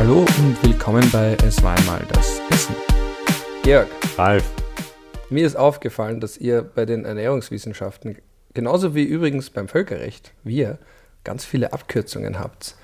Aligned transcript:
Hallo 0.00 0.20
und 0.20 0.62
willkommen 0.62 1.06
bei 1.12 1.36
Es 1.44 1.62
war 1.62 1.76
einmal 1.76 2.00
das 2.14 2.40
Essen. 2.48 2.74
Georg, 3.62 3.86
Ralf, 4.16 4.50
mir 5.28 5.44
ist 5.44 5.56
aufgefallen, 5.56 6.20
dass 6.20 6.38
ihr 6.38 6.62
bei 6.62 6.86
den 6.86 7.04
Ernährungswissenschaften, 7.04 8.16
genauso 8.54 8.94
wie 8.94 9.02
übrigens 9.02 9.50
beim 9.50 9.68
Völkerrecht, 9.68 10.32
wir 10.42 10.78
ganz 11.22 11.44
viele 11.44 11.74
Abkürzungen 11.74 12.38
habt. 12.38 12.76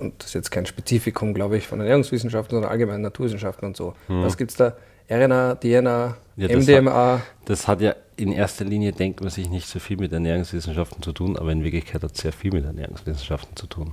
Und 0.00 0.20
das 0.20 0.28
ist 0.28 0.34
jetzt 0.34 0.50
kein 0.50 0.64
Spezifikum, 0.64 1.34
glaube 1.34 1.58
ich, 1.58 1.68
von 1.68 1.78
Ernährungswissenschaften, 1.78 2.56
sondern 2.56 2.70
allgemein 2.72 3.02
Naturwissenschaften 3.02 3.66
und 3.66 3.76
so. 3.76 3.92
Was 4.08 4.38
gibt 4.38 4.52
es 4.52 4.56
da? 4.56 4.74
RNA, 5.10 5.56
DNA, 5.56 6.16
Ja, 6.36 6.48
das 6.48 6.66
MDMA. 6.66 7.20
das 7.44 7.68
hat 7.68 7.82
ja 7.82 7.94
in 8.16 8.32
erster 8.32 8.64
Linie, 8.64 8.92
denkt 8.92 9.20
man 9.20 9.28
sich, 9.28 9.50
nicht 9.50 9.68
so 9.68 9.78
viel 9.78 9.98
mit 9.98 10.10
Ernährungswissenschaften 10.10 11.02
zu 11.02 11.12
tun, 11.12 11.36
aber 11.36 11.52
in 11.52 11.64
Wirklichkeit 11.64 12.02
hat 12.02 12.12
es 12.12 12.22
sehr 12.22 12.32
viel 12.32 12.50
mit 12.50 12.64
Ernährungswissenschaften 12.64 13.56
zu 13.56 13.66
tun. 13.66 13.92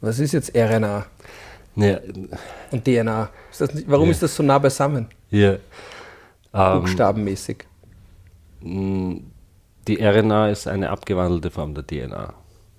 Was 0.00 0.18
ist 0.18 0.32
jetzt 0.32 0.56
RNA 0.56 1.04
Naja, 1.76 1.98
und 2.70 2.84
DNA? 2.84 3.28
Ist 3.50 3.74
nicht, 3.74 3.90
warum 3.90 4.06
Ja. 4.06 4.10
ist 4.12 4.22
das 4.22 4.34
so 4.36 4.42
nah 4.42 4.58
beisammen, 4.58 5.08
hier, 5.30 5.58
ähm, 6.52 6.80
buchstabenmäßig? 6.80 7.64
mh, 8.60 9.16
die 9.88 10.00
RNA 10.02 10.48
ist 10.50 10.66
eine 10.68 10.88
abgewandelte 10.90 11.50
Form 11.50 11.74
der 11.74 11.86
DNA, 11.86 12.32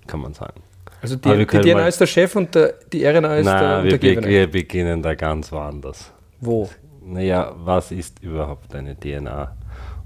kann 0.06 0.20
man 0.20 0.34
sagen. 0.34 0.60
Also 1.02 1.16
die, 1.16 1.36
die 1.36 1.46
DNA 1.46 1.86
ist 1.86 2.00
der 2.00 2.06
Chef 2.06 2.34
und 2.36 2.54
der, 2.54 2.74
die 2.92 3.04
RNA 3.04 3.36
ist 3.36 3.44
der 3.46 3.54
Na, 3.54 3.76
wir, 3.84 3.92
Untergebene. 3.92 4.22
be 4.26 4.28
wir 4.32 4.50
beginnen 4.50 5.02
da 5.02 5.14
ganz 5.14 5.52
woanders. 5.52 6.10
Wo? 6.40 6.68
Naja, 7.04 7.52
was 7.58 7.92
ist 7.92 8.20
überhaupt 8.22 8.74
eine 8.74 8.98
DNA? 8.98 9.54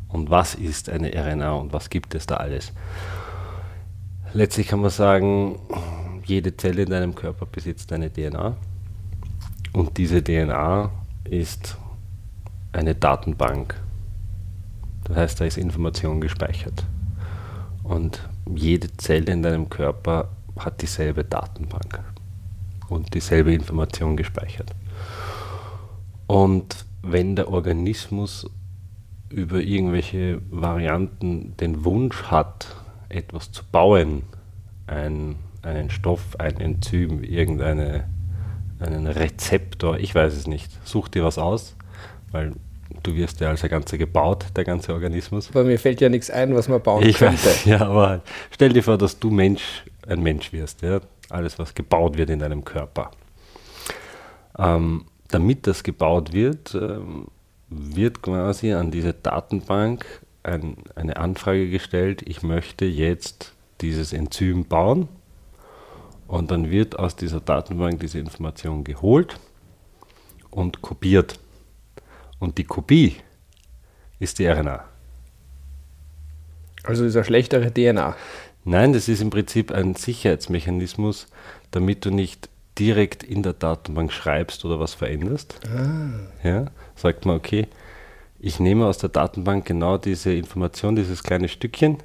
Und 0.08 0.28
was 0.28 0.56
ist 0.56 0.90
eine 0.90 1.12
RNA 1.14 1.52
und 1.52 1.72
was 1.72 1.88
gibt 1.88 2.14
es 2.16 2.26
da 2.26 2.36
alles? 2.38 2.72
Letztlich 4.34 4.68
kann 4.68 4.80
man 4.80 4.90
sagen, 4.90 5.58
jede 6.24 6.56
Zelle 6.56 6.82
in 6.82 6.90
deinem 6.90 7.14
Körper 7.14 7.46
besitzt 7.46 7.92
eine 7.92 8.12
DNA. 8.12 8.56
Und 9.72 9.96
diese 9.98 10.22
DNA 10.22 10.90
ist 11.24 11.76
eine 12.72 12.94
Datenbank. 12.94 13.80
Das 15.04 15.16
heißt, 15.16 15.40
da 15.40 15.44
ist 15.44 15.58
Information 15.58 16.20
gespeichert. 16.20 16.84
Und 17.82 18.28
jede 18.54 18.94
Zelle 18.96 19.32
in 19.32 19.42
deinem 19.42 19.68
Körper 19.68 20.28
hat 20.58 20.82
dieselbe 20.82 21.24
Datenbank 21.24 22.00
und 22.88 23.14
dieselbe 23.14 23.52
Information 23.52 24.16
gespeichert. 24.16 24.74
Und 26.26 26.84
wenn 27.02 27.36
der 27.36 27.48
Organismus 27.48 28.48
über 29.30 29.60
irgendwelche 29.60 30.40
Varianten 30.50 31.56
den 31.56 31.84
Wunsch 31.84 32.24
hat, 32.24 32.76
etwas 33.08 33.52
zu 33.52 33.64
bauen, 33.70 34.22
ein, 34.86 35.36
einen 35.62 35.90
Stoff, 35.90 36.38
ein 36.38 36.60
Enzym, 36.60 37.22
irgendeine 37.22 38.08
einen 38.80 39.06
Rezeptor, 39.06 39.98
ich 39.98 40.14
weiß 40.14 40.34
es 40.34 40.46
nicht, 40.46 40.70
such 40.84 41.08
dir 41.08 41.24
was 41.24 41.38
aus, 41.38 41.76
weil 42.32 42.52
du 43.02 43.14
wirst 43.14 43.40
ja 43.40 43.48
als 43.48 43.60
der 43.60 43.70
ganze 43.70 43.98
gebaut, 43.98 44.46
der 44.56 44.64
ganze 44.64 44.92
Organismus. 44.92 45.50
Aber 45.50 45.64
mir 45.64 45.78
fällt 45.78 46.00
ja 46.00 46.08
nichts 46.08 46.30
ein, 46.30 46.54
was 46.54 46.68
man 46.68 46.82
bauen 46.82 47.04
Ich 47.04 47.18
könnte. 47.18 47.44
weiß, 47.44 47.64
ja, 47.66 47.82
aber 47.82 48.22
stell 48.50 48.72
dir 48.72 48.82
vor, 48.82 48.98
dass 48.98 49.18
du 49.18 49.30
Mensch, 49.30 49.84
ein 50.06 50.22
Mensch 50.22 50.52
wirst, 50.52 50.82
ja? 50.82 51.00
alles 51.28 51.58
was 51.58 51.74
gebaut 51.74 52.16
wird 52.18 52.30
in 52.30 52.40
deinem 52.40 52.64
Körper. 52.64 53.10
Ähm, 54.58 55.04
damit 55.28 55.66
das 55.66 55.82
gebaut 55.82 56.32
wird, 56.32 56.74
ähm, 56.74 57.28
wird 57.68 58.20
quasi 58.22 58.72
an 58.72 58.90
diese 58.90 59.12
Datenbank 59.14 60.04
ein, 60.42 60.76
eine 60.96 61.16
Anfrage 61.16 61.70
gestellt, 61.70 62.22
ich 62.26 62.42
möchte 62.42 62.84
jetzt 62.84 63.52
dieses 63.80 64.12
Enzym 64.12 64.64
bauen 64.64 65.08
und 66.30 66.52
dann 66.52 66.70
wird 66.70 66.96
aus 66.96 67.16
dieser 67.16 67.40
Datenbank 67.40 67.98
diese 67.98 68.20
Information 68.20 68.84
geholt 68.84 69.40
und 70.50 70.80
kopiert. 70.80 71.40
Und 72.38 72.56
die 72.56 72.64
Kopie 72.64 73.16
ist 74.20 74.38
die 74.38 74.46
RNA. 74.46 74.84
Also 76.84 77.04
ist 77.04 77.16
eine 77.16 77.24
schlechtere 77.24 77.74
DNA. 77.74 78.14
Nein, 78.64 78.92
das 78.92 79.08
ist 79.08 79.20
im 79.20 79.30
Prinzip 79.30 79.72
ein 79.72 79.96
Sicherheitsmechanismus, 79.96 81.26
damit 81.72 82.04
du 82.04 82.10
nicht 82.10 82.48
direkt 82.78 83.24
in 83.24 83.42
der 83.42 83.54
Datenbank 83.54 84.12
schreibst 84.12 84.64
oder 84.64 84.78
was 84.78 84.94
veränderst. 84.94 85.58
Ja, 86.44 86.66
sagt 86.94 87.26
man, 87.26 87.36
okay, 87.36 87.66
ich 88.38 88.60
nehme 88.60 88.86
aus 88.86 88.98
der 88.98 89.08
Datenbank 89.08 89.64
genau 89.64 89.98
diese 89.98 90.32
Information, 90.32 90.94
dieses 90.94 91.24
kleine 91.24 91.48
Stückchen 91.48 91.98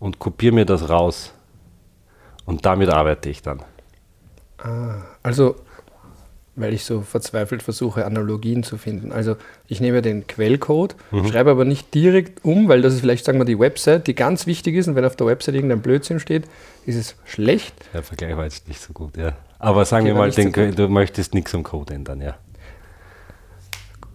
und 0.00 0.18
kopiere 0.18 0.54
mir 0.54 0.66
das 0.66 0.88
raus. 0.88 1.32
Und 2.46 2.66
damit 2.66 2.88
arbeite 2.90 3.30
ich 3.30 3.42
dann. 3.42 3.62
Also, 5.22 5.56
weil 6.56 6.72
ich 6.72 6.84
so 6.84 7.00
verzweifelt 7.00 7.62
versuche, 7.62 8.06
Analogien 8.06 8.62
zu 8.62 8.78
finden. 8.78 9.12
Also, 9.12 9.36
ich 9.66 9.80
nehme 9.80 10.02
den 10.02 10.26
Quellcode, 10.26 10.94
Mhm. 11.10 11.26
schreibe 11.28 11.50
aber 11.50 11.64
nicht 11.64 11.92
direkt 11.94 12.44
um, 12.44 12.68
weil 12.68 12.80
das 12.80 12.94
ist 12.94 13.00
vielleicht, 13.00 13.24
sagen 13.24 13.38
wir, 13.38 13.44
die 13.44 13.58
Website, 13.58 14.06
die 14.06 14.14
ganz 14.14 14.46
wichtig 14.46 14.76
ist. 14.76 14.86
Und 14.86 14.94
wenn 14.94 15.04
auf 15.04 15.16
der 15.16 15.26
Website 15.26 15.54
irgendein 15.56 15.82
Blödsinn 15.82 16.20
steht, 16.20 16.44
ist 16.86 16.96
es 16.96 17.16
schlecht. 17.24 17.74
Der 17.92 18.02
Vergleich 18.02 18.36
war 18.36 18.44
jetzt 18.44 18.68
nicht 18.68 18.80
so 18.80 18.92
gut, 18.92 19.16
ja. 19.16 19.32
Aber 19.58 19.84
sagen 19.84 20.04
Okay, 20.06 20.14
wir 20.14 20.18
mal, 20.18 20.30
den, 20.30 20.74
du 20.76 20.88
möchtest 20.88 21.34
nichts 21.34 21.54
am 21.54 21.62
Code 21.62 21.94
ändern, 21.94 22.20
ja. 22.20 22.36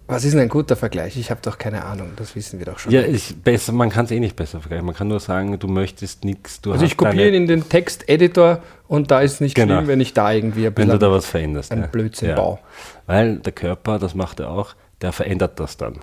Was 0.10 0.24
ist 0.24 0.34
denn 0.34 0.42
ein 0.42 0.50
guter 0.50 0.76
Vergleich? 0.76 1.18
Ich 1.18 1.30
habe 1.30 1.40
doch 1.44 1.60
keine 1.60 1.86
Ahnung, 1.86 2.14
das 2.16 2.36
wissen 2.36 2.58
wir 2.58 2.66
doch 2.66 2.80
schon. 2.80 2.92
Ja, 2.92 3.04
ich, 3.04 3.36
besser, 3.44 3.74
man 3.74 3.92
kann 3.92 4.06
es 4.06 4.12
eh 4.12 4.20
nicht 4.20 4.36
besser 4.36 4.60
vergleichen. 4.60 4.88
Man 4.88 4.96
kann 4.96 5.08
nur 5.08 5.20
sagen, 5.20 5.60
du 5.60 5.68
möchtest 5.68 6.26
nichts. 6.26 6.62
Also, 6.66 6.84
ich 6.84 6.98
kopiere 6.98 7.30
in 7.30 7.46
den 7.46 7.70
Texteditor 7.70 8.64
und 8.88 9.12
da 9.12 9.22
ist 9.22 9.40
nicht 9.40 9.54
Genau. 9.54 9.76
schlimm, 9.76 9.88
wenn 9.88 10.02
ich 10.02 10.16
da 10.16 10.32
irgendwie 10.32 10.66
ein 10.66 10.76
wenn 10.76 10.90
du 10.90 10.98
da 10.98 11.12
was 11.12 11.28
veränderst. 11.28 11.72
einen 11.72 11.84
ja. 11.84 11.88
Blödsinn 11.88 12.30
ja. 12.30 12.36
baue. 12.36 12.58
Weil 13.06 13.38
der 13.38 13.52
Körper, 13.52 14.00
das 14.00 14.16
macht 14.16 14.40
er 14.40 14.50
auch, 14.50 14.74
der 15.02 15.12
verändert 15.12 15.60
das 15.60 15.78
dann. 15.78 16.00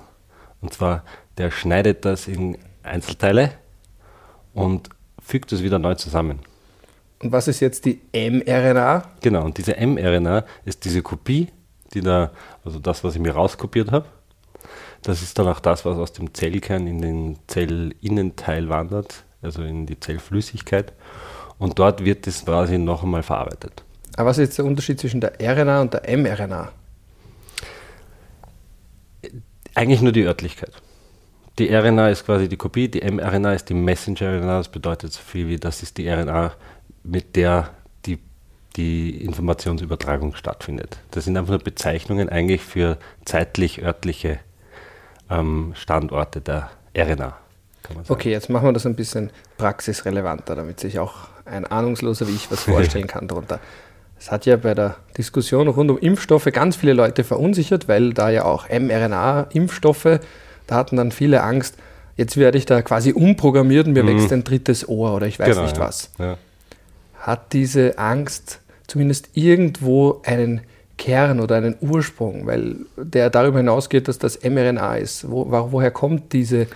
Und 0.60 0.72
zwar, 0.72 1.02
der 1.36 1.50
schneidet 1.50 2.04
das 2.04 2.28
in 2.28 2.58
Einzelteile 2.84 3.54
und 4.54 4.88
fügt 5.20 5.50
es 5.50 5.64
wieder 5.64 5.80
neu 5.80 5.96
zusammen. 5.96 6.38
Und 7.18 7.32
was 7.32 7.48
ist 7.48 7.58
jetzt 7.58 7.84
die 7.84 8.00
mRNA? 8.12 9.02
Genau, 9.20 9.44
und 9.44 9.58
diese 9.58 9.74
mRNA 9.84 10.44
ist 10.64 10.84
diese 10.84 11.02
Kopie, 11.02 11.48
die 11.96 12.02
da, 12.02 12.30
also 12.64 12.78
das, 12.78 13.02
was 13.02 13.14
ich 13.14 13.20
mir 13.20 13.32
rauskopiert 13.32 13.90
habe, 13.90 14.06
das 15.02 15.22
ist 15.22 15.38
dann 15.38 15.48
auch 15.48 15.60
das, 15.60 15.84
was 15.84 15.96
aus 15.98 16.12
dem 16.12 16.34
Zellkern 16.34 16.86
in 16.86 17.00
den 17.00 17.38
Zellinnenteil 17.46 18.68
wandert, 18.68 19.24
also 19.42 19.62
in 19.62 19.86
die 19.86 19.98
Zellflüssigkeit. 19.98 20.92
Und 21.58 21.78
dort 21.78 22.04
wird 22.04 22.26
es 22.26 22.44
quasi 22.44 22.76
noch 22.78 23.02
einmal 23.02 23.22
verarbeitet. 23.22 23.82
Aber 24.16 24.30
was 24.30 24.38
ist 24.38 24.48
jetzt 24.48 24.58
der 24.58 24.64
Unterschied 24.64 25.00
zwischen 25.00 25.20
der 25.20 25.34
RNA 25.40 25.80
und 25.80 25.94
der 25.94 26.16
mRNA? 26.16 26.72
Eigentlich 29.74 30.02
nur 30.02 30.12
die 30.12 30.24
Örtlichkeit. 30.24 30.72
Die 31.58 31.72
RNA 31.72 32.10
ist 32.10 32.26
quasi 32.26 32.48
die 32.48 32.56
Kopie, 32.56 32.88
die 32.88 33.00
mRNA 33.00 33.54
ist 33.54 33.68
die 33.68 33.74
Messenger-RNA, 33.74 34.58
das 34.58 34.68
bedeutet 34.68 35.12
so 35.12 35.20
viel 35.20 35.48
wie, 35.48 35.56
das 35.56 35.82
ist 35.82 35.96
die 35.96 36.08
RNA, 36.08 36.52
mit 37.02 37.36
der 37.36 37.70
die, 38.76 39.24
Informationsübertragung 39.24 40.34
stattfindet. 40.34 40.98
Das 41.10 41.24
sind 41.24 41.36
einfach 41.36 41.50
nur 41.50 41.58
Bezeichnungen 41.58 42.28
eigentlich 42.28 42.62
für 42.62 42.98
zeitlich-örtliche 43.24 44.38
ähm, 45.30 45.72
Standorte 45.74 46.40
der 46.40 46.70
RNA. 46.96 47.36
Okay, 48.08 48.30
jetzt 48.30 48.50
machen 48.50 48.66
wir 48.66 48.72
das 48.72 48.86
ein 48.86 48.96
bisschen 48.96 49.30
praxisrelevanter, 49.58 50.56
damit 50.56 50.80
sich 50.80 50.98
auch 50.98 51.28
ein 51.44 51.64
Ahnungsloser 51.64 52.26
wie 52.26 52.34
ich 52.34 52.50
was 52.50 52.64
vorstellen 52.64 53.06
kann 53.06 53.28
darunter. 53.28 53.60
Es 54.18 54.30
hat 54.30 54.46
ja 54.46 54.56
bei 54.56 54.72
der 54.72 54.96
Diskussion 55.18 55.68
rund 55.68 55.90
um 55.90 55.98
Impfstoffe 55.98 56.46
ganz 56.50 56.76
viele 56.76 56.94
Leute 56.94 57.22
verunsichert, 57.22 57.86
weil 57.86 58.14
da 58.14 58.30
ja 58.30 58.46
auch 58.46 58.66
mRNA-Impfstoffe, 58.70 60.20
da 60.66 60.74
hatten 60.74 60.96
dann 60.96 61.12
viele 61.12 61.42
Angst, 61.42 61.76
jetzt 62.16 62.38
werde 62.38 62.56
ich 62.56 62.64
da 62.64 62.80
quasi 62.80 63.12
umprogrammiert 63.12 63.86
und 63.86 63.92
mir 63.92 64.06
wächst 64.06 64.32
ein 64.32 64.42
drittes 64.42 64.88
Ohr 64.88 65.14
oder 65.14 65.26
ich 65.26 65.38
weiß 65.38 65.48
Mhm. 65.48 65.52
Genau, 65.52 65.62
nicht 65.64 65.76
ja. 65.76 65.82
was. 65.82 66.10
Ja. 66.18 66.38
Hat 67.18 67.52
diese 67.52 67.98
Angst 67.98 68.60
zumindest 68.86 69.30
irgendwo 69.34 70.20
einen 70.24 70.60
Kern 70.98 71.40
oder 71.40 71.56
einen 71.56 71.76
Ursprung, 71.80 72.46
weil 72.46 72.76
der 72.96 73.28
darüber 73.30 73.58
hinausgeht, 73.58 74.08
dass 74.08 74.18
das 74.18 74.40
mRNA 74.42 74.96
ist. 74.96 75.30
Wo, 75.30 75.50
wo- 75.50 75.68
woher 75.72 75.90
kommt 75.90 76.32
diese 76.32 76.66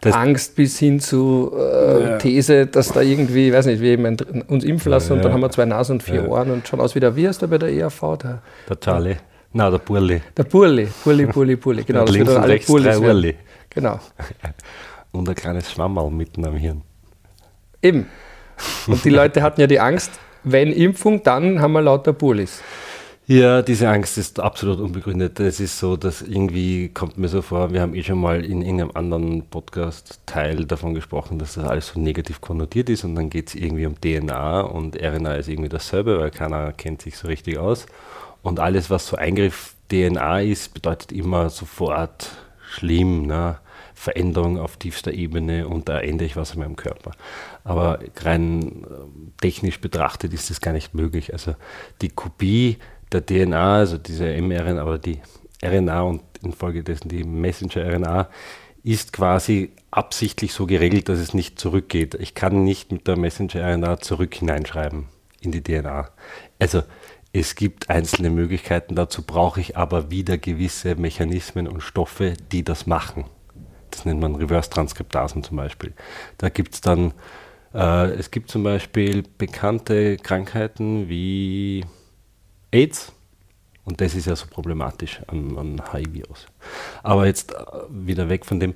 Das- 0.00 0.14
Angst 0.14 0.54
bis 0.56 0.78
hin 0.78 1.00
zu 1.00 1.52
äh, 1.56 2.18
These, 2.18 2.66
dass 2.66 2.88
da 2.88 3.00
irgendwie, 3.02 3.48
ich 3.48 3.52
weiß 3.52 3.66
nicht, 3.66 3.80
wir 3.82 3.90
eben 3.92 4.06
ein, 4.06 4.16
uns 4.48 4.64
impfen 4.64 4.90
lassen 4.92 5.12
und 5.14 5.18
dann 5.18 5.28
Ja. 5.28 5.34
haben 5.34 5.40
wir 5.42 5.50
zwei 5.50 5.64
Nasen 5.64 5.92
und 5.92 6.02
vier 6.02 6.22
Ja. 6.22 6.26
Ohren 6.28 6.50
und 6.50 6.66
schauen 6.68 6.80
aus 6.80 6.94
wie 6.94 7.00
der, 7.00 7.16
wie 7.16 7.26
heißt 7.28 7.42
der 7.42 7.48
bei 7.48 7.58
der 7.58 7.70
ERV? 7.72 8.16
Der, 8.22 8.42
Der 8.68 8.80
Charlie, 8.80 9.16
na 9.52 9.68
der 9.70 9.78
Burli. 9.78 10.20
der 10.36 10.44
Burli, 10.44 10.88
Burli, 11.04 11.26
Burli, 11.26 11.56
Burli. 11.56 11.84
Genau, 11.84 12.00
Und 12.02 12.08
wir 12.08 12.14
links 12.14 12.30
und 12.30 12.36
alle 12.38 12.52
rechts 12.52 12.66
Burlis 12.68 12.98
drei. 12.98 13.06
Urli. 13.08 13.34
Genau, 13.70 13.98
Und 15.12 15.28
ein 15.28 15.34
kleines 15.34 15.70
Schwammerl 15.70 16.10
mitten 16.10 16.46
am 16.46 16.56
Hirn. 16.56 16.82
eben. 17.82 18.06
Und 18.86 19.04
die 19.04 19.10
Leute 19.10 19.42
hatten 19.42 19.60
ja 19.60 19.66
die 19.66 19.80
Angst, 19.80 20.12
wenn 20.46 20.72
Impfung, 20.72 21.22
dann 21.24 21.60
haben 21.60 21.72
wir 21.72 21.82
lauter 21.82 22.12
Burlis. 22.12 22.62
Ja, 23.26 23.60
diese 23.62 23.88
Angst 23.88 24.16
ist 24.18 24.38
absolut 24.38 24.78
unbegründet. 24.78 25.40
Es 25.40 25.58
ist 25.58 25.80
so, 25.80 25.96
dass 25.96 26.22
irgendwie 26.22 26.90
kommt 26.90 27.18
mir 27.18 27.26
so 27.26 27.42
vor, 27.42 27.72
wir 27.72 27.80
haben 27.80 27.96
eh 27.96 28.04
schon 28.04 28.20
mal 28.20 28.44
in 28.44 28.62
irgendeinem 28.62 28.92
anderen 28.94 29.42
Podcast-Teil 29.48 30.64
davon 30.64 30.94
gesprochen, 30.94 31.40
dass 31.40 31.54
das 31.54 31.64
alles 31.64 31.88
so 31.88 31.98
negativ 31.98 32.40
konnotiert 32.40 32.88
ist 32.88 33.02
und 33.02 33.16
dann 33.16 33.28
geht 33.28 33.48
es 33.48 33.56
irgendwie 33.56 33.86
um 33.86 34.00
DNA 34.00 34.60
und 34.60 34.94
RNA 34.94 35.34
ist 35.34 35.48
irgendwie 35.48 35.68
dasselbe, 35.68 36.20
weil 36.20 36.30
keiner 36.30 36.72
kennt 36.72 37.02
sich 37.02 37.18
so 37.18 37.26
richtig 37.26 37.58
aus. 37.58 37.86
Und 38.42 38.60
alles, 38.60 38.90
was 38.90 39.08
so 39.08 39.16
Eingriff 39.16 39.74
DNA 39.90 40.42
ist, 40.42 40.74
bedeutet 40.74 41.10
immer 41.10 41.50
sofort 41.50 42.30
schlimm, 42.70 43.26
ne? 43.26 43.58
Veränderung 43.96 44.58
auf 44.58 44.76
tiefster 44.76 45.12
Ebene 45.12 45.66
und 45.66 45.88
da 45.88 45.98
ändere 45.98 46.26
ich 46.26 46.36
was 46.36 46.52
in 46.52 46.60
meinem 46.60 46.76
Körper. 46.76 47.12
Aber 47.64 47.98
rein 48.20 48.84
äh, 48.84 49.40
technisch 49.40 49.80
betrachtet 49.80 50.34
ist 50.34 50.50
das 50.50 50.60
gar 50.60 50.72
nicht 50.72 50.94
möglich. 50.94 51.32
Also 51.32 51.56
die 52.02 52.10
Kopie 52.10 52.76
der 53.10 53.24
DNA, 53.24 53.76
also 53.76 53.96
diese 53.96 54.40
mRNA 54.40 54.84
oder 54.84 54.98
die 54.98 55.20
RNA 55.64 56.02
und 56.02 56.22
infolgedessen 56.42 57.08
die 57.08 57.24
Messenger-RNA, 57.24 58.28
ist 58.84 59.14
quasi 59.14 59.72
absichtlich 59.90 60.52
so 60.52 60.66
geregelt, 60.66 61.08
dass 61.08 61.18
es 61.18 61.32
nicht 61.32 61.58
zurückgeht. 61.58 62.14
Ich 62.16 62.34
kann 62.34 62.64
nicht 62.64 62.92
mit 62.92 63.08
der 63.08 63.16
Messenger-RNA 63.16 64.00
zurück 64.00 64.34
hineinschreiben 64.34 65.06
in 65.40 65.52
die 65.52 65.62
DNA. 65.62 66.10
Also 66.58 66.82
es 67.32 67.54
gibt 67.54 67.88
einzelne 67.88 68.28
Möglichkeiten, 68.30 68.94
dazu 68.94 69.22
brauche 69.22 69.60
ich 69.60 69.76
aber 69.76 70.10
wieder 70.10 70.36
gewisse 70.36 70.96
Mechanismen 70.96 71.66
und 71.66 71.80
Stoffe, 71.80 72.34
die 72.52 72.62
das 72.62 72.86
machen. 72.86 73.24
Das 73.96 74.04
nennt 74.04 74.20
man 74.20 74.34
Reverse-Transkriptasen 74.34 75.42
zum 75.42 75.56
Beispiel. 75.56 75.94
Da 76.36 76.50
gibt 76.50 76.74
es 76.74 76.82
dann, 76.82 77.14
äh, 77.74 78.10
es 78.10 78.30
gibt 78.30 78.50
zum 78.50 78.62
Beispiel 78.62 79.24
bekannte 79.38 80.18
Krankheiten 80.18 81.08
wie 81.08 81.86
AIDS, 82.72 83.12
und 83.84 84.00
das 84.00 84.14
ist 84.14 84.26
ja 84.26 84.36
so 84.36 84.46
problematisch 84.50 85.20
an, 85.28 85.56
an 85.56 85.82
HIV-Virus. 85.92 86.46
Aber 87.02 87.26
jetzt 87.26 87.54
äh, 87.54 87.56
wieder 87.88 88.28
weg 88.28 88.44
von 88.44 88.60
dem. 88.60 88.74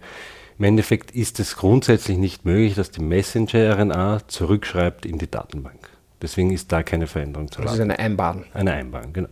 Im 0.59 0.65
Endeffekt 0.65 1.11
ist 1.11 1.39
es 1.39 1.57
grundsätzlich 1.57 2.17
nicht 2.17 2.45
möglich, 2.47 2.75
dass 2.77 2.91
die 2.91 3.03
Messenger-RNA 3.03 4.29
zurückschreibt 4.29 5.05
in 5.05 5.19
die 5.19 5.31
Datenbank. 5.31 5.91
Deswegen 6.23 6.51
ist 6.51 6.71
da 6.73 6.83
keine 6.83 7.07
Veränderung 7.07 7.51
zu 7.51 7.61
Das 7.61 7.75
ist 7.75 7.81
eine 7.81 7.99
Einbahn. 7.99 8.45
Eine 8.55 8.73
Einbahn, 8.73 9.13
genau. 9.13 9.31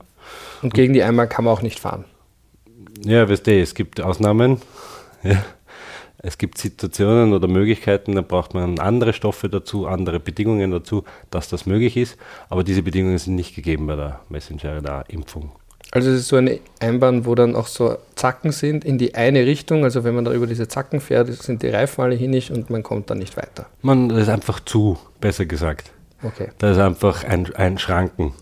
Und 0.63 0.75
gegen 0.75 0.93
die 0.93 1.03
Einbahn 1.03 1.29
kann 1.29 1.45
man 1.45 1.55
auch 1.55 1.63
nicht 1.63 1.79
fahren. 1.79 2.05
Ja, 3.05 3.29
weißt 3.29 3.47
du, 3.47 3.61
es 3.61 3.75
gibt 3.75 4.01
Ausnahmen. 4.01 4.61
Ja. 5.23 5.45
Es 6.21 6.37
gibt 6.37 6.59
Situationen 6.59 7.33
oder 7.33 7.47
Möglichkeiten, 7.47 8.17
da 8.17 8.23
braucht 8.23 8.53
man 8.53 8.81
andere 8.81 9.13
Stoffe 9.13 9.49
dazu, 9.49 9.87
andere 9.87 10.19
Bedingungen 10.19 10.73
dazu, 10.73 11.05
dass 11.31 11.49
das 11.49 11.65
möglich 11.65 11.97
ist. 11.97 12.19
Aber 12.49 12.65
diese 12.65 12.83
Bedingungen 12.83 13.19
sind 13.19 13.37
nicht 13.37 13.55
gegeben 13.55 13.87
bei 13.87 13.95
der 13.95 14.21
Messenger-RNA-Impfung. 14.29 15.53
Also 15.91 16.11
es 16.11 16.21
ist 16.21 16.29
so 16.29 16.37
eine 16.37 16.61
Einbahn, 16.81 17.25
wo 17.25 17.35
dann 17.35 17.57
auch 17.57 17.67
so 17.67 17.97
Zacken 18.15 18.53
sind 18.53 18.85
in 18.85 18.99
die 18.99 19.15
eine 19.15 19.47
Richtung. 19.47 19.85
Also 19.85 20.05
wenn 20.05 20.15
man 20.15 20.25
da 20.25 20.33
über 20.33 20.47
diese 20.47 20.69
Zacken 20.69 21.01
fährt, 21.01 21.33
sind 21.33 21.63
die 21.63 21.69
Reifen 21.69 22.03
alle 22.03 22.15
hinig 22.15 22.53
und 22.53 22.69
man 22.69 22.83
kommt 22.83 23.11
dann 23.11 23.19
nicht 23.19 23.37
weiter. 23.37 23.67
Man 23.81 24.11
ist 24.11 24.29
einfach 24.29 24.61
zu, 24.61 24.99
besser 25.21 25.47
gesagt. 25.47 25.93
Okay. 26.23 26.49
Da 26.59 26.73
ist 26.73 26.79
einfach 26.79 27.25
ein, 27.25 27.55
ein 27.55 27.79
Schranken. 27.79 28.33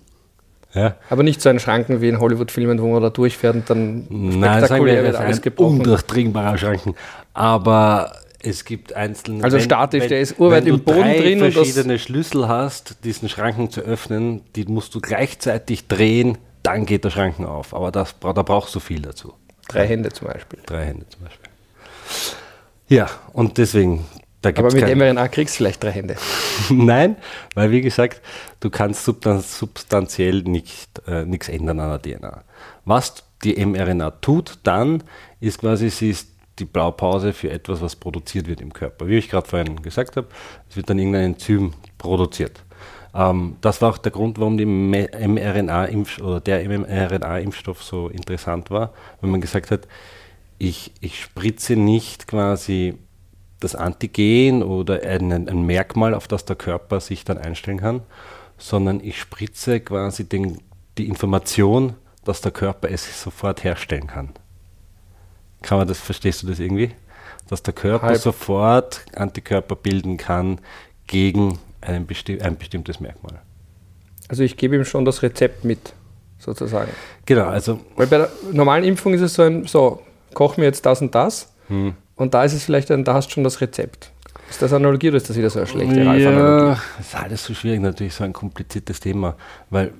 Ja? 0.76 0.94
Aber 1.08 1.22
nicht 1.22 1.40
so 1.40 1.48
ein 1.48 1.58
Schranken 1.58 2.00
wie 2.02 2.08
in 2.08 2.20
Hollywood-Filmen, 2.20 2.80
wo 2.80 2.88
man 2.88 3.02
da 3.02 3.10
durchfährt 3.10 3.54
und 3.56 3.70
dann 3.70 4.06
Nein, 4.10 4.62
wir, 4.84 5.02
wird 5.02 5.16
alles 5.16 5.40
gebrochen. 5.40 5.78
undurchdringbarer 5.78 6.58
Schranken. 6.58 6.94
Aber 7.32 8.12
es 8.42 8.64
gibt 8.64 8.92
einzelne. 8.92 9.42
Also 9.42 9.58
statisch, 9.58 10.02
wenn, 10.02 10.08
der 10.10 10.20
ist 10.20 10.38
urweit 10.38 10.66
im 10.66 10.80
Boden 10.80 11.00
drin. 11.00 11.40
Wenn 11.40 11.50
du 11.50 11.52
verschiedene 11.52 11.98
Schlüssel 11.98 12.46
hast, 12.46 13.04
diesen 13.04 13.28
Schranken 13.28 13.70
zu 13.70 13.80
öffnen, 13.80 14.42
die 14.54 14.66
musst 14.66 14.94
du 14.94 15.00
gleichzeitig 15.00 15.88
drehen, 15.88 16.36
dann 16.62 16.84
geht 16.84 17.04
der 17.04 17.10
Schranken 17.10 17.46
auf. 17.46 17.74
Aber 17.74 17.90
das, 17.90 18.14
da 18.20 18.32
brauchst 18.32 18.74
du 18.74 18.80
viel 18.80 19.00
dazu. 19.00 19.32
Drei 19.68 19.86
Hände 19.86 20.10
zum 20.10 20.28
Beispiel. 20.28 20.58
Drei 20.66 20.84
Hände 20.84 21.06
zum 21.08 21.24
Beispiel. 21.24 21.50
Ja, 22.88 23.08
und 23.32 23.58
deswegen. 23.58 24.04
Aber 24.44 24.72
mit 24.72 24.96
mRNA 24.96 25.28
kriegst 25.28 25.54
du 25.54 25.58
vielleicht 25.58 25.82
drei 25.82 25.90
Hände. 25.90 26.16
Nein, 26.70 27.16
weil 27.54 27.70
wie 27.70 27.80
gesagt, 27.80 28.20
du 28.60 28.70
kannst 28.70 29.04
substanziell 29.04 30.42
nicht, 30.42 30.88
äh, 31.06 31.24
nichts 31.24 31.48
ändern 31.48 31.80
an 31.80 32.00
der 32.00 32.18
DNA. 32.18 32.44
Was 32.84 33.24
die 33.42 33.64
mRNA 33.64 34.10
tut 34.12 34.58
dann, 34.62 35.02
ist 35.40 35.60
quasi, 35.60 35.90
sie 35.90 36.10
ist 36.10 36.28
die 36.58 36.64
Blaupause 36.64 37.32
für 37.32 37.50
etwas, 37.50 37.80
was 37.80 37.96
produziert 37.96 38.46
wird 38.46 38.60
im 38.60 38.72
Körper. 38.72 39.06
Wie 39.08 39.18
ich 39.18 39.28
gerade 39.28 39.46
vorhin 39.46 39.82
gesagt 39.82 40.16
habe, 40.16 40.28
es 40.70 40.76
wird 40.76 40.88
dann 40.88 40.98
irgendein 40.98 41.32
Enzym 41.34 41.74
produziert. 41.98 42.62
Ähm, 43.14 43.56
das 43.60 43.82
war 43.82 43.90
auch 43.90 43.98
der 43.98 44.12
Grund, 44.12 44.38
warum 44.38 44.56
die 44.56 44.66
mRNA-Impf 44.66 46.20
oder 46.20 46.40
der 46.40 46.64
mRNA-Impfstoff 46.68 47.82
so 47.82 48.08
interessant 48.08 48.70
war, 48.70 48.92
wenn 49.20 49.30
man 49.30 49.40
gesagt 49.40 49.70
hat, 49.70 49.88
ich, 50.58 50.92
ich 51.00 51.20
spritze 51.20 51.76
nicht 51.76 52.26
quasi 52.26 52.94
das 53.60 53.74
Antigen 53.74 54.62
oder 54.62 55.02
ein, 55.02 55.32
ein, 55.32 55.62
Merkmal, 55.62 56.14
auf 56.14 56.28
das 56.28 56.44
der 56.44 56.56
Körper 56.56 57.00
sich 57.00 57.24
dann 57.24 57.38
einstellen 57.38 57.78
kann, 57.78 58.02
sondern 58.58 59.00
ich 59.00 59.18
spritze 59.18 59.80
quasi 59.80 60.28
den, 60.28 60.58
die 60.98 61.08
Information, 61.08 61.94
dass 62.24 62.40
der 62.40 62.52
Körper 62.52 62.90
es 62.90 63.22
sofort 63.22 63.64
herstellen 63.64 64.08
kann. 64.08 64.30
Kann 65.62 65.78
man 65.78 65.88
das, 65.88 65.98
verstehst 65.98 66.42
du 66.42 66.48
das 66.48 66.58
irgendwie? 66.58 66.92
Dass 67.48 67.62
der 67.62 67.74
Körper 67.74 68.08
Halb. 68.08 68.18
sofort 68.18 69.04
Antikörper 69.14 69.76
bilden 69.76 70.16
kann 70.16 70.60
gegen 71.06 71.58
ein, 71.80 72.06
besti 72.06 72.40
ein 72.40 72.56
bestimmtes 72.56 73.00
Merkmal. 73.00 73.40
Also 74.28 74.42
ich 74.42 74.56
gebe 74.56 74.76
ihm 74.76 74.84
schon 74.84 75.04
das 75.04 75.22
Rezept 75.22 75.64
mit, 75.64 75.94
sozusagen. 76.38 76.90
Genau, 77.24 77.46
also. 77.46 77.80
Weil 77.96 78.08
bei 78.08 78.18
der 78.18 78.30
normalen 78.52 78.84
Impfung 78.84 79.14
ist 79.14 79.20
es 79.20 79.34
so 79.34 79.42
ein, 79.42 79.66
so, 79.66 80.02
koch 80.34 80.56
mir 80.56 80.64
jetzt 80.64 80.84
das 80.84 81.00
und 81.00 81.14
das. 81.14 81.52
Hm. 81.68 81.94
Und 82.16 82.34
da 82.34 82.44
ist 82.44 82.54
es 82.54 82.64
vielleicht 82.64 82.90
ein, 82.90 83.04
da 83.04 83.14
hast 83.14 83.28
du 83.28 83.34
schon 83.34 83.44
das 83.44 83.60
Rezept. 83.60 84.10
Ist 84.48 84.62
das 84.62 84.72
Analogie 84.72 85.08
oder 85.08 85.16
ist 85.16 85.28
das 85.28 85.36
wieder 85.36 85.50
so 85.50 85.58
eine 85.58 85.66
schlechte 85.66 86.00
Ja, 86.02 86.78
das 86.98 87.06
ist 87.06 87.14
alles 87.14 87.44
so 87.44 87.54
schwierig, 87.54 87.80
natürlich 87.80 88.14
so 88.14 88.24
ein 88.24 88.32
kompliziertes 88.32 89.00
Thema, 89.00 89.36
weil 89.70 89.92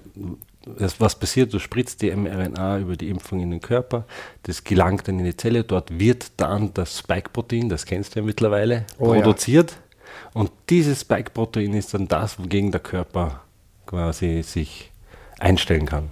das, 0.79 1.01
was 1.01 1.15
passiert, 1.15 1.53
du 1.53 1.59
spritzt 1.59 2.03
die 2.03 2.15
mRNA 2.15 2.79
über 2.79 2.97
die 2.97 3.09
Impfung 3.09 3.41
in 3.41 3.51
den 3.51 3.61
Körper, 3.61 4.05
das 4.45 4.65
gelangt 4.65 5.07
dann 5.07 5.19
in 5.19 5.25
die 5.25 5.37
Zelle, 5.37 5.65
dort 5.65 5.99
wird 5.99 6.33
dann 6.37 6.75
das 6.75 6.99
Spike-Protein, 6.99 7.69
das 7.69 7.87
kennst 7.87 8.15
du 8.15 8.21
ja 8.21 8.27
mittlerweile, 8.27 8.85
oh, 8.99 9.13
produziert. 9.13 9.73
Ja. 9.73 10.41
Und 10.41 10.51
dieses 10.69 11.03
Spike-Protein 11.03 11.75
ist 11.75 11.95
dann 11.95 12.09
das, 12.09 12.39
wogegen 12.39 12.73
der 12.73 12.81
Körper 12.81 13.43
quasi 13.87 14.43
sich 14.43 14.91
einstellen 15.39 15.87
kann, 15.87 16.09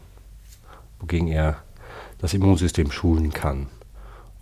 wogegen 1.01 1.29
er 1.29 1.56
das 2.19 2.35
Immunsystem 2.35 2.91
schulen 2.91 3.33
kann. 3.33 3.69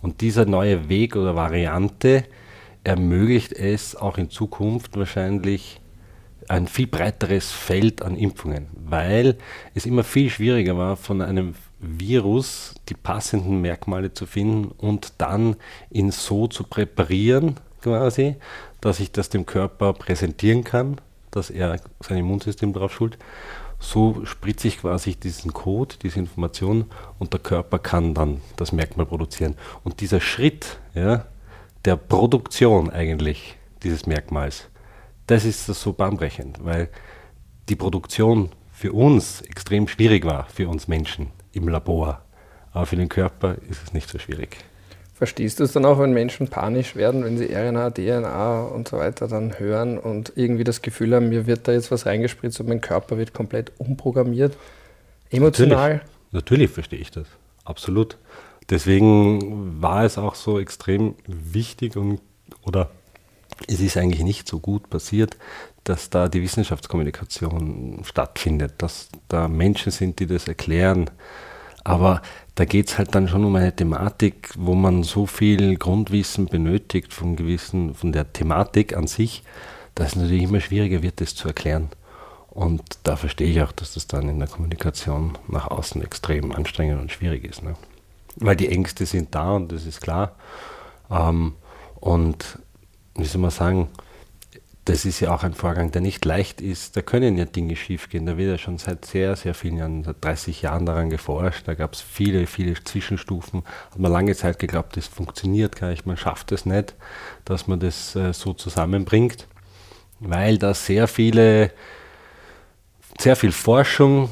Und 0.03 0.19
dieser 0.19 0.45
neue 0.45 0.89
Weg 0.89 1.15
oder 1.15 1.35
Variante 1.35 2.25
ermöglicht 2.83 3.53
es 3.53 3.95
auch 3.95 4.17
in 4.17 4.29
Zukunft 4.29 4.97
wahrscheinlich 4.97 5.79
ein 6.49 6.67
viel 6.67 6.87
breiteres 6.87 7.51
Feld 7.51 8.01
an 8.01 8.17
Impfungen, 8.17 8.67
weil 8.75 9.37
es 9.73 9.85
immer 9.85 10.03
viel 10.03 10.29
schwieriger 10.29 10.77
war, 10.77 10.97
von 10.97 11.21
einem 11.21 11.55
Virus 11.79 12.75
die 12.89 12.95
passenden 12.95 13.61
Merkmale 13.61 14.13
zu 14.13 14.25
finden 14.25 14.71
und 14.77 15.13
dann 15.19 15.55
ihn 15.89 16.11
so 16.11 16.47
zu 16.47 16.65
präparieren, 16.65 17.55
quasi, 17.81 18.35
dass 18.81 18.99
ich 18.99 19.13
das 19.13 19.29
dem 19.29 19.45
Körper 19.45 19.93
präsentieren 19.93 20.65
kann, 20.65 20.99
dass 21.31 21.49
er 21.49 21.79
sein 22.01 22.17
Immunsystem 22.17 22.73
drauf 22.73 22.93
schult. 22.93 23.17
So 23.83 24.23
spritze 24.23 24.69
ich 24.69 24.79
quasi 24.79 25.13
diesen 25.13 25.51
Code, 25.51 25.95
diese 26.01 26.17
Information 26.17 26.85
und 27.19 27.33
der 27.33 27.41
Körper 27.41 27.79
kann 27.79 28.13
dann 28.13 28.39
das 28.55 28.71
Merkmal 28.71 29.05
produzieren. 29.05 29.55
Und 29.83 29.99
dieser 29.99 30.21
Schritt 30.21 30.79
ja, 30.95 31.25
der 31.83 31.97
Produktion 31.97 32.89
eigentlich 32.89 33.57
dieses 33.83 34.07
Merkmals, 34.07 34.69
das 35.27 35.43
ist 35.43 35.65
so 35.65 35.91
bahnbrechend, 35.91 36.63
weil 36.63 36.89
die 37.67 37.75
Produktion 37.75 38.49
für 38.71 38.93
uns 38.93 39.41
extrem 39.41 39.89
schwierig 39.89 40.23
war, 40.23 40.45
für 40.45 40.69
uns 40.69 40.87
Menschen 40.87 41.31
im 41.51 41.67
Labor. 41.67 42.23
Aber 42.71 42.85
für 42.85 42.95
den 42.95 43.09
Körper 43.09 43.57
ist 43.69 43.83
es 43.83 43.93
nicht 43.93 44.09
so 44.09 44.17
schwierig. 44.17 44.57
Verstehst 45.23 45.61
du 45.61 45.63
es 45.63 45.71
dann 45.71 45.85
auch, 45.85 45.99
wenn 45.99 46.11
Menschen 46.11 46.49
panisch 46.49 46.97
werden, 46.97 47.23
wenn 47.23 47.37
sie 47.37 47.45
RNA, 47.45 47.91
DNA 47.91 48.63
und 48.63 48.89
so 48.89 48.97
weiter 48.97 49.29
dann 49.29 49.57
hören 49.57 49.97
und 49.97 50.33
irgendwie 50.35 50.65
das 50.65 50.81
Gefühl 50.81 51.15
haben, 51.15 51.29
mir 51.29 51.47
wird 51.47 51.65
da 51.65 51.71
jetzt 51.71 51.91
was 51.91 52.05
reingespritzt 52.05 52.59
und 52.59 52.67
mein 52.67 52.81
Körper 52.81 53.17
wird 53.17 53.33
komplett 53.33 53.71
umprogrammiert? 53.77 54.57
Emotional? 55.29 55.91
Natürlich, 55.91 56.33
natürlich 56.33 56.71
verstehe 56.71 56.99
ich 56.99 57.09
das. 57.09 57.25
Absolut. 57.63 58.17
Deswegen 58.69 59.81
war 59.81 60.03
es 60.03 60.17
auch 60.17 60.35
so 60.35 60.59
extrem 60.59 61.15
wichtig 61.25 61.95
und 61.95 62.19
oder 62.63 62.89
es 63.69 63.79
ist 63.79 63.95
eigentlich 63.95 64.23
nicht 64.23 64.45
so 64.45 64.59
gut 64.59 64.89
passiert, 64.89 65.37
dass 65.85 66.09
da 66.09 66.27
die 66.27 66.41
Wissenschaftskommunikation 66.41 68.01
stattfindet, 68.03 68.73
dass 68.79 69.07
da 69.29 69.47
Menschen 69.47 69.93
sind, 69.93 70.19
die 70.19 70.27
das 70.27 70.49
erklären. 70.49 71.09
Aber 71.85 72.21
da 72.55 72.65
geht 72.65 72.89
es 72.89 72.97
halt 72.97 73.15
dann 73.15 73.27
schon 73.27 73.45
um 73.45 73.55
eine 73.55 73.75
Thematik, 73.75 74.51
wo 74.57 74.75
man 74.75 75.03
so 75.03 75.25
viel 75.25 75.75
Grundwissen 75.77 76.45
benötigt 76.45 77.13
von 77.13 77.35
gewissen, 77.35 77.95
von 77.95 78.11
der 78.11 78.31
Thematik 78.31 78.95
an 78.95 79.07
sich, 79.07 79.43
dass 79.95 80.09
es 80.09 80.15
natürlich 80.17 80.43
immer 80.43 80.59
schwieriger 80.59 81.01
wird, 81.01 81.19
das 81.19 81.35
zu 81.35 81.47
erklären. 81.47 81.89
Und 82.51 82.83
da 83.03 83.15
verstehe 83.15 83.47
ich 83.47 83.61
auch, 83.63 83.71
dass 83.71 83.95
das 83.95 84.05
dann 84.05 84.29
in 84.29 84.37
der 84.37 84.47
Kommunikation 84.47 85.37
nach 85.47 85.67
außen 85.67 86.03
extrem 86.03 86.51
anstrengend 86.51 87.01
und 87.01 87.11
schwierig 87.11 87.43
ist. 87.45 87.63
Ne? 87.63 87.75
Weil 88.35 88.55
die 88.55 88.69
Ängste 88.69 89.07
sind 89.07 89.33
da 89.33 89.53
und 89.53 89.71
das 89.71 89.87
ist 89.87 90.01
klar. 90.01 90.35
Ähm, 91.09 91.53
und 91.95 92.59
wie 93.15 93.25
soll 93.25 93.41
man 93.41 93.49
sagen, 93.49 93.87
das 94.85 95.05
ist 95.05 95.21
ja 95.21 95.33
auch 95.33 95.43
ein 95.43 95.53
Vorgang, 95.53 95.91
der 95.91 96.01
nicht 96.01 96.25
leicht 96.25 96.59
ist. 96.59 96.97
Da 96.97 97.01
können 97.01 97.37
ja 97.37 97.45
Dinge 97.45 97.75
schiefgehen. 97.75 98.25
Da 98.25 98.37
wird 98.37 98.51
ja 98.51 98.57
schon 98.57 98.77
seit 98.77 99.05
sehr, 99.05 99.35
sehr 99.37 99.53
vielen 99.53 99.77
Jahren, 99.77 100.03
seit 100.03 100.23
30 100.23 100.61
Jahren 100.61 100.85
daran 100.85 101.09
geforscht. 101.09 101.67
Da 101.67 101.73
gab 101.73 101.93
es 101.93 102.01
viele, 102.01 102.47
viele 102.47 102.73
Zwischenstufen. 102.83 103.63
Hat 103.91 103.99
man 103.99 104.11
lange 104.11 104.35
Zeit 104.35 104.59
geglaubt, 104.59 104.97
das 104.97 105.07
funktioniert 105.07 105.77
gar 105.77 105.89
nicht. 105.89 106.05
Man 106.05 106.17
schafft 106.17 106.51
es 106.51 106.65
nicht, 106.65 106.95
dass 107.45 107.67
man 107.67 107.79
das 107.79 108.15
äh, 108.15 108.33
so 108.33 108.53
zusammenbringt, 108.53 109.47
weil 110.19 110.57
da 110.57 110.73
sehr 110.73 111.07
viele, 111.07 111.71
sehr 113.17 113.37
viel 113.37 113.53
Forschung 113.53 114.31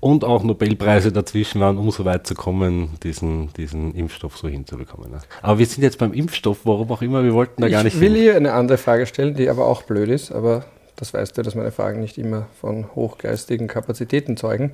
und 0.00 0.24
auch 0.24 0.42
Nobelpreise 0.42 1.10
dazwischen 1.10 1.60
waren, 1.60 1.78
um 1.78 1.90
so 1.90 2.04
weit 2.04 2.26
zu 2.26 2.34
kommen, 2.34 2.90
diesen, 3.02 3.52
diesen 3.54 3.94
Impfstoff 3.94 4.36
so 4.36 4.48
hinzubekommen. 4.48 5.10
Ne? 5.10 5.18
Aber 5.42 5.58
wir 5.58 5.66
sind 5.66 5.82
jetzt 5.82 5.98
beim 5.98 6.12
Impfstoff, 6.12 6.60
warum 6.64 6.90
auch 6.90 7.02
immer, 7.02 7.24
wir 7.24 7.34
wollten 7.34 7.60
da 7.60 7.66
ich 7.66 7.72
gar 7.72 7.82
nicht. 7.82 7.94
Ich 7.94 8.00
will 8.00 8.12
hin. 8.12 8.22
hier 8.22 8.36
eine 8.36 8.52
andere 8.52 8.78
Frage 8.78 9.06
stellen, 9.06 9.34
die 9.34 9.48
aber 9.48 9.66
auch 9.66 9.82
blöd 9.82 10.08
ist, 10.08 10.32
aber 10.32 10.64
das 10.96 11.12
weißt 11.12 11.36
du, 11.36 11.42
dass 11.42 11.54
meine 11.54 11.72
Fragen 11.72 12.00
nicht 12.00 12.18
immer 12.18 12.46
von 12.60 12.94
hochgeistigen 12.94 13.68
Kapazitäten 13.68 14.36
zeugen. 14.36 14.72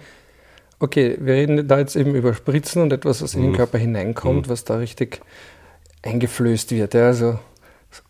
Okay, 0.78 1.16
wir 1.20 1.34
reden 1.34 1.68
da 1.68 1.78
jetzt 1.78 1.94
eben 1.94 2.14
über 2.14 2.34
Spritzen 2.34 2.82
und 2.82 2.92
etwas, 2.92 3.22
was 3.22 3.34
in 3.34 3.42
den 3.42 3.52
mhm. 3.52 3.56
Körper 3.56 3.78
hineinkommt, 3.78 4.46
mhm. 4.46 4.50
was 4.50 4.64
da 4.64 4.76
richtig 4.76 5.20
eingeflößt 6.02 6.72
wird, 6.72 6.94
ja, 6.94 7.06
also 7.06 7.38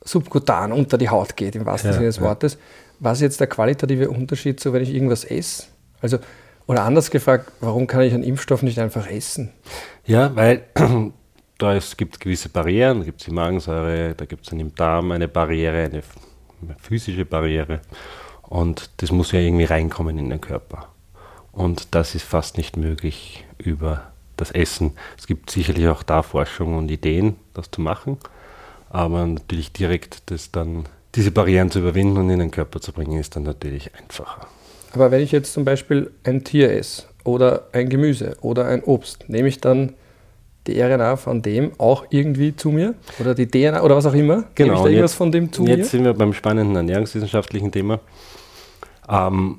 subkutan 0.02 0.72
unter 0.72 0.96
die 0.96 1.10
Haut 1.10 1.36
geht, 1.36 1.54
im 1.54 1.66
wahrsten 1.66 1.90
ja, 1.90 1.94
Sinne 1.94 2.06
des 2.06 2.20
Wortes. 2.20 2.56
Was 3.00 3.18
ist 3.18 3.22
jetzt 3.22 3.40
der 3.40 3.48
qualitative 3.48 4.08
Unterschied, 4.08 4.60
so 4.60 4.72
wenn 4.72 4.82
ich 4.82 4.94
irgendwas 4.94 5.24
esse? 5.24 5.64
Also 6.00 6.18
oder 6.66 6.84
anders 6.84 7.10
gefragt, 7.10 7.52
warum 7.60 7.86
kann 7.86 8.02
ich 8.02 8.14
einen 8.14 8.22
Impfstoff 8.22 8.62
nicht 8.62 8.78
einfach 8.78 9.06
essen? 9.06 9.52
Ja, 10.04 10.34
weil 10.36 10.64
da 11.58 11.74
es 11.74 11.96
gibt 11.96 12.20
gewisse 12.20 12.48
Barrieren, 12.48 13.00
da 13.00 13.04
gibt 13.04 13.20
es 13.20 13.26
die 13.26 13.32
Magensäure, 13.32 14.14
da 14.14 14.24
gibt 14.24 14.46
es 14.46 14.52
im 14.52 14.74
Darm 14.74 15.12
eine 15.12 15.28
Barriere, 15.28 15.84
eine 15.84 16.02
physische 16.78 17.24
Barriere. 17.24 17.80
Und 18.42 18.90
das 18.98 19.10
muss 19.12 19.32
ja 19.32 19.40
irgendwie 19.40 19.64
reinkommen 19.64 20.18
in 20.18 20.30
den 20.30 20.40
Körper. 20.40 20.88
Und 21.52 21.94
das 21.94 22.14
ist 22.14 22.24
fast 22.24 22.56
nicht 22.56 22.76
möglich 22.76 23.44
über 23.58 24.12
das 24.36 24.50
Essen. 24.50 24.92
Es 25.18 25.26
gibt 25.26 25.50
sicherlich 25.50 25.88
auch 25.88 26.02
da 26.02 26.22
Forschung 26.22 26.76
und 26.76 26.90
Ideen, 26.90 27.36
das 27.54 27.70
zu 27.70 27.80
machen. 27.80 28.18
Aber 28.90 29.26
natürlich 29.26 29.72
direkt 29.72 30.30
das 30.30 30.50
dann, 30.50 30.86
diese 31.14 31.30
Barrieren 31.30 31.70
zu 31.70 31.78
überwinden 31.78 32.18
und 32.18 32.30
in 32.30 32.40
den 32.40 32.50
Körper 32.50 32.80
zu 32.80 32.92
bringen, 32.92 33.18
ist 33.18 33.36
dann 33.36 33.44
natürlich 33.44 33.94
einfacher. 33.94 34.46
Aber 34.92 35.10
wenn 35.10 35.22
ich 35.22 35.32
jetzt 35.32 35.52
zum 35.52 35.64
Beispiel 35.64 36.10
ein 36.24 36.44
Tier 36.44 36.70
esse 36.72 37.04
oder 37.24 37.68
ein 37.72 37.88
Gemüse 37.88 38.36
oder 38.42 38.66
ein 38.66 38.82
Obst, 38.82 39.28
nehme 39.28 39.48
ich 39.48 39.60
dann 39.60 39.94
die 40.66 40.80
RNA 40.80 41.16
von 41.16 41.42
dem 41.42 41.72
auch 41.78 42.06
irgendwie 42.10 42.54
zu 42.54 42.70
mir? 42.70 42.94
Oder 43.18 43.34
die 43.34 43.48
DNA 43.48 43.82
oder 43.82 43.96
was 43.96 44.06
auch 44.06 44.14
immer? 44.14 44.44
Genau. 44.54 44.74
Nehme 44.74 44.74
ich 44.74 44.82
da 44.82 44.88
irgendwas 44.88 45.10
jetzt, 45.12 45.18
von 45.18 45.32
dem 45.32 45.52
zu 45.52 45.62
jetzt 45.62 45.68
mir? 45.68 45.76
Jetzt 45.78 45.90
sind 45.90 46.04
wir 46.04 46.14
beim 46.14 46.32
spannenden 46.32 46.76
ernährungswissenschaftlichen 46.76 47.72
Thema. 47.72 48.00
Ähm, 49.08 49.58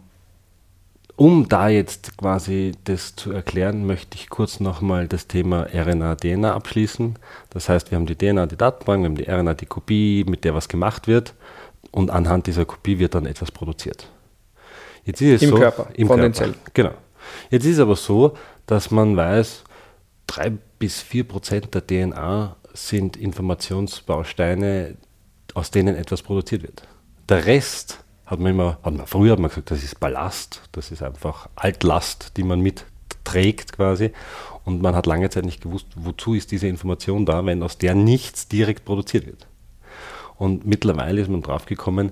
um 1.16 1.48
da 1.48 1.70
jetzt 1.70 2.18
quasi 2.18 2.72
das 2.86 3.16
zu 3.16 3.32
erklären, 3.32 3.86
möchte 3.86 4.18
ich 4.18 4.30
kurz 4.30 4.60
nochmal 4.60 5.08
das 5.08 5.28
Thema 5.28 5.68
RNA-DNA 5.72 6.52
abschließen. 6.54 7.20
Das 7.52 7.70
heißt, 7.70 7.92
wir 7.92 7.98
haben 7.98 8.08
die 8.08 8.16
DNA, 8.16 8.48
die 8.48 8.58
Datenbank, 8.58 9.04
wir 9.04 9.10
haben 9.10 9.16
die 9.16 9.30
RNA, 9.30 9.54
die 9.54 9.66
Kopie, 9.66 10.26
mit 10.28 10.44
der 10.44 10.56
was 10.56 10.68
gemacht 10.68 11.08
wird. 11.08 11.36
Und 11.92 12.10
anhand 12.10 12.48
dieser 12.48 12.66
Kopie 12.66 12.98
wird 12.98 13.14
dann 13.14 13.28
etwas 13.28 13.52
produziert. 13.52 14.08
Jetzt 15.06 15.22
ist 15.22 15.36
es 15.36 15.42
Im 15.44 15.50
so, 15.50 15.58
Körper, 15.58 15.88
im 15.94 16.08
von 16.08 16.18
Körper. 16.18 16.30
den 16.30 16.34
Zellen. 16.34 16.56
Genau. 16.74 16.92
Jetzt 17.50 17.66
ist 17.66 17.74
es 17.74 17.80
aber 17.80 17.96
so, 17.96 18.38
dass 18.66 18.92
man 18.92 19.16
weiß, 19.16 19.64
drei 20.28 20.52
bis 20.80 21.02
vier 21.02 21.26
Prozent 21.26 21.74
der 21.74 21.86
DNA 21.86 22.56
sind 22.74 23.18
Informationsbausteine, 23.18 24.96
aus 25.54 25.72
denen 25.72 25.96
etwas 25.96 26.22
produziert 26.22 26.64
wird. 26.64 26.88
Der 27.30 27.46
Rest 27.46 28.04
hat 28.26 28.40
man 28.40 28.52
immer, 28.54 28.80
hat 28.84 28.94
man, 28.94 29.06
früher 29.06 29.34
hat 29.34 29.40
man 29.40 29.50
gesagt, 29.50 29.72
das 29.72 29.84
ist 29.84 30.00
Ballast, 30.00 30.62
das 30.72 30.92
ist 30.92 31.04
einfach 31.04 31.50
Altlast, 31.56 32.38
die 32.38 32.44
man 32.44 32.62
mitträgt 32.62 33.74
quasi. 33.74 34.12
Und 34.66 34.82
man 34.82 34.96
hat 34.96 35.06
lange 35.06 35.30
Zeit 35.30 35.46
nicht 35.46 35.62
gewusst, 35.62 35.88
wozu 35.96 36.34
ist 36.34 36.52
diese 36.52 36.68
Information 36.68 37.26
da, 37.26 37.46
wenn 37.46 37.64
aus 37.64 37.78
der 37.78 37.96
nichts 37.96 38.48
direkt 38.48 38.86
produziert 38.86 39.26
wird. 39.26 39.48
Und 40.38 40.66
mittlerweile 40.66 41.22
ist 41.22 41.30
man 41.30 41.42
draufgekommen, 41.42 42.12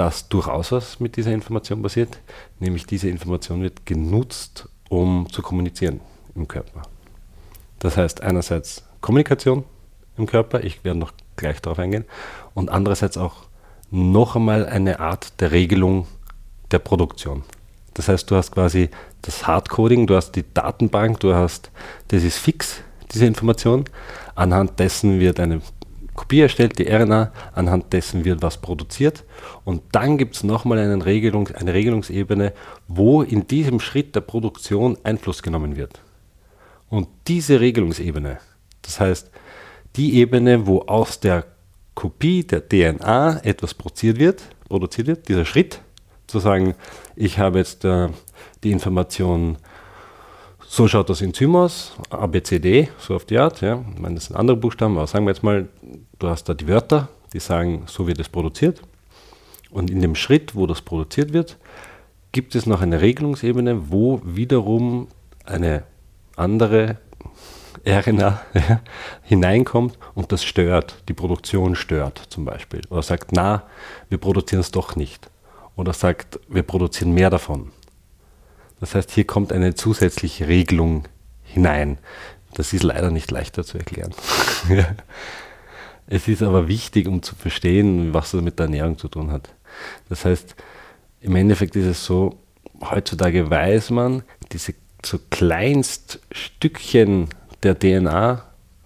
dass 0.00 0.30
durchaus 0.30 0.72
was 0.72 0.98
mit 0.98 1.18
dieser 1.18 1.30
Information 1.30 1.82
passiert, 1.82 2.20
nämlich 2.58 2.86
diese 2.86 3.10
Information 3.10 3.60
wird 3.60 3.84
genutzt, 3.84 4.66
um 4.88 5.26
zu 5.30 5.42
kommunizieren 5.42 6.00
im 6.34 6.48
Körper. 6.48 6.80
Das 7.80 7.98
heißt 7.98 8.22
einerseits 8.22 8.82
Kommunikation 9.02 9.62
im 10.16 10.24
Körper, 10.24 10.64
ich 10.64 10.84
werde 10.84 10.98
noch 10.98 11.12
gleich 11.36 11.60
darauf 11.60 11.78
eingehen, 11.78 12.06
und 12.54 12.70
andererseits 12.70 13.18
auch 13.18 13.42
noch 13.90 14.36
einmal 14.36 14.64
eine 14.64 15.00
Art 15.00 15.38
der 15.38 15.50
Regelung 15.50 16.06
der 16.70 16.78
Produktion. 16.78 17.42
Das 17.92 18.08
heißt, 18.08 18.30
du 18.30 18.36
hast 18.36 18.52
quasi 18.52 18.88
das 19.20 19.46
Hardcoding, 19.46 20.06
du 20.06 20.16
hast 20.16 20.32
die 20.32 20.44
Datenbank, 20.54 21.20
du 21.20 21.34
hast, 21.34 21.70
das 22.08 22.22
ist 22.24 22.38
fix, 22.38 22.80
diese 23.12 23.26
Information. 23.26 23.84
Anhand 24.34 24.80
dessen 24.80 25.20
wird 25.20 25.38
eine 25.40 25.60
Kopie 26.14 26.40
erstellt, 26.40 26.78
die 26.78 26.88
RNA, 26.88 27.32
anhand 27.52 27.92
dessen 27.92 28.24
wird 28.24 28.42
was 28.42 28.58
produziert 28.58 29.24
und 29.64 29.82
dann 29.92 30.18
gibt 30.18 30.36
es 30.36 30.44
nochmal 30.44 30.78
eine, 30.78 31.04
Regelung, 31.04 31.48
eine 31.48 31.72
Regelungsebene, 31.72 32.52
wo 32.88 33.22
in 33.22 33.46
diesem 33.46 33.80
Schritt 33.80 34.14
der 34.14 34.20
Produktion 34.20 34.98
Einfluss 35.04 35.42
genommen 35.42 35.76
wird. 35.76 36.00
Und 36.88 37.08
diese 37.28 37.60
Regelungsebene, 37.60 38.38
das 38.82 39.00
heißt 39.00 39.30
die 39.96 40.14
Ebene, 40.18 40.66
wo 40.66 40.80
aus 40.82 41.20
der 41.20 41.44
Kopie 41.94 42.44
der 42.44 42.68
DNA 42.68 43.40
etwas 43.42 43.74
produziert 43.74 44.18
wird, 44.18 44.42
produziert 44.68 45.06
wird, 45.06 45.28
dieser 45.28 45.44
Schritt, 45.44 45.80
zu 46.26 46.38
sagen, 46.38 46.74
ich 47.16 47.38
habe 47.38 47.58
jetzt 47.58 47.84
äh, 47.84 48.08
die 48.62 48.70
Information 48.70 49.58
so 50.72 50.86
schaut 50.86 51.10
das 51.10 51.20
Enzym 51.20 51.56
aus, 51.56 51.94
ABCD, 52.10 52.90
so 53.00 53.16
auf 53.16 53.24
die 53.24 53.38
Art. 53.38 53.60
Ja. 53.60 53.84
Ich 53.92 54.00
meine, 54.00 54.14
das 54.14 54.26
sind 54.26 54.36
andere 54.36 54.56
Buchstaben, 54.56 54.96
aber 54.96 55.08
sagen 55.08 55.24
wir 55.24 55.32
jetzt 55.32 55.42
mal, 55.42 55.68
du 56.20 56.28
hast 56.28 56.44
da 56.44 56.54
die 56.54 56.68
Wörter, 56.68 57.08
die 57.32 57.40
sagen, 57.40 57.84
so 57.86 58.06
wird 58.06 58.20
es 58.20 58.28
produziert. 58.28 58.82
Und 59.70 59.90
in 59.90 60.00
dem 60.00 60.14
Schritt, 60.14 60.54
wo 60.54 60.66
das 60.66 60.82
produziert 60.82 61.32
wird, 61.32 61.56
gibt 62.32 62.54
es 62.54 62.66
noch 62.66 62.80
eine 62.80 63.00
Regelungsebene, 63.00 63.90
wo 63.90 64.20
wiederum 64.24 65.08
eine 65.44 65.82
andere 66.36 66.98
RNA 67.86 68.40
hineinkommt 69.22 69.98
und 70.14 70.32
das 70.32 70.44
stört, 70.44 71.02
die 71.08 71.14
Produktion 71.14 71.74
stört 71.74 72.18
zum 72.28 72.44
Beispiel. 72.44 72.82
Oder 72.90 73.02
sagt, 73.02 73.32
na, 73.32 73.64
wir 74.08 74.18
produzieren 74.18 74.60
es 74.60 74.70
doch 74.70 74.96
nicht. 74.96 75.30
Oder 75.76 75.92
sagt, 75.92 76.38
wir 76.48 76.62
produzieren 76.62 77.12
mehr 77.12 77.30
davon. 77.30 77.72
Das 78.80 78.94
heißt, 78.94 79.10
hier 79.10 79.26
kommt 79.26 79.52
eine 79.52 79.74
zusätzliche 79.74 80.48
Regelung 80.48 81.04
hinein. 81.42 81.98
Das 82.54 82.72
ist 82.72 82.82
leider 82.82 83.10
nicht 83.10 83.30
leichter 83.30 83.64
zu 83.64 83.78
erklären. 83.78 84.14
es 86.06 86.28
ist 86.28 86.42
aber 86.42 86.68
wichtig, 86.68 87.08
um 87.08 87.22
zu 87.22 87.34
verstehen, 87.34 88.12
was 88.14 88.32
das 88.32 88.42
mit 88.42 88.58
der 88.58 88.66
Ernährung 88.66 88.98
zu 88.98 89.08
tun 89.08 89.30
hat. 89.30 89.50
Das 90.08 90.24
heißt, 90.24 90.56
im 91.20 91.36
Endeffekt 91.36 91.76
ist 91.76 91.86
es 91.86 92.04
so, 92.04 92.38
heutzutage 92.80 93.50
weiß 93.50 93.90
man, 93.90 94.22
diese 94.52 94.74
so 95.04 95.18
Kleinststückchen 95.30 97.28
der 97.62 97.78
DNA 97.78 98.42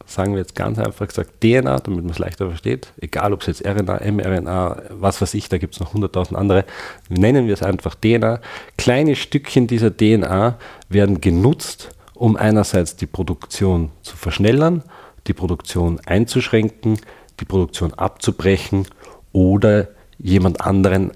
sagen 0.06 0.32
wir 0.32 0.40
jetzt 0.40 0.54
ganz 0.54 0.78
einfach 0.78 1.08
gesagt 1.08 1.40
DNA, 1.40 1.78
damit 1.80 2.02
man 2.02 2.10
es 2.10 2.18
leichter 2.18 2.48
versteht, 2.48 2.92
egal 3.00 3.32
ob 3.32 3.40
es 3.40 3.46
jetzt 3.46 3.66
RNA, 3.66 4.00
mRNA, 4.10 4.82
was 4.90 5.20
weiß 5.20 5.34
ich, 5.34 5.48
da 5.48 5.58
gibt 5.58 5.74
es 5.74 5.80
noch 5.80 5.94
100.000 5.94 6.34
andere, 6.34 6.64
nennen 7.08 7.46
wir 7.46 7.54
es 7.54 7.62
einfach 7.62 7.94
DNA. 7.94 8.40
Kleine 8.76 9.16
Stückchen 9.16 9.66
dieser 9.66 9.96
DNA 9.96 10.58
werden 10.88 11.20
genutzt, 11.20 11.90
um 12.14 12.36
einerseits 12.36 12.96
die 12.96 13.06
Produktion 13.06 13.90
zu 14.02 14.16
verschnellern, 14.16 14.82
die 15.26 15.32
Produktion 15.32 16.00
einzuschränken, 16.06 16.98
die 17.40 17.44
Produktion 17.44 17.94
abzubrechen 17.94 18.86
oder 19.32 19.88
jemand 20.18 20.60
anderen 20.60 21.12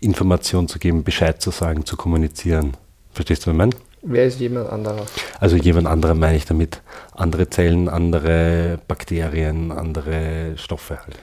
Informationen 0.00 0.68
zu 0.68 0.78
geben, 0.78 1.04
Bescheid 1.04 1.40
zu 1.40 1.50
sagen, 1.50 1.86
zu 1.86 1.96
kommunizieren. 1.96 2.76
Verstehst 3.12 3.46
du, 3.46 3.46
was 3.46 3.54
ich 3.54 3.58
meine? 3.58 3.72
Wer 4.02 4.26
ist 4.26 4.38
jemand 4.38 4.68
anderer? 4.68 5.06
Also 5.40 5.56
jemand 5.56 5.86
anderer 5.86 6.14
meine 6.14 6.36
ich 6.36 6.44
damit 6.44 6.82
andere 7.12 7.48
Zellen, 7.48 7.88
andere 7.88 8.78
Bakterien, 8.86 9.72
andere 9.72 10.58
Stoffe. 10.58 10.98
Halt. 10.98 11.16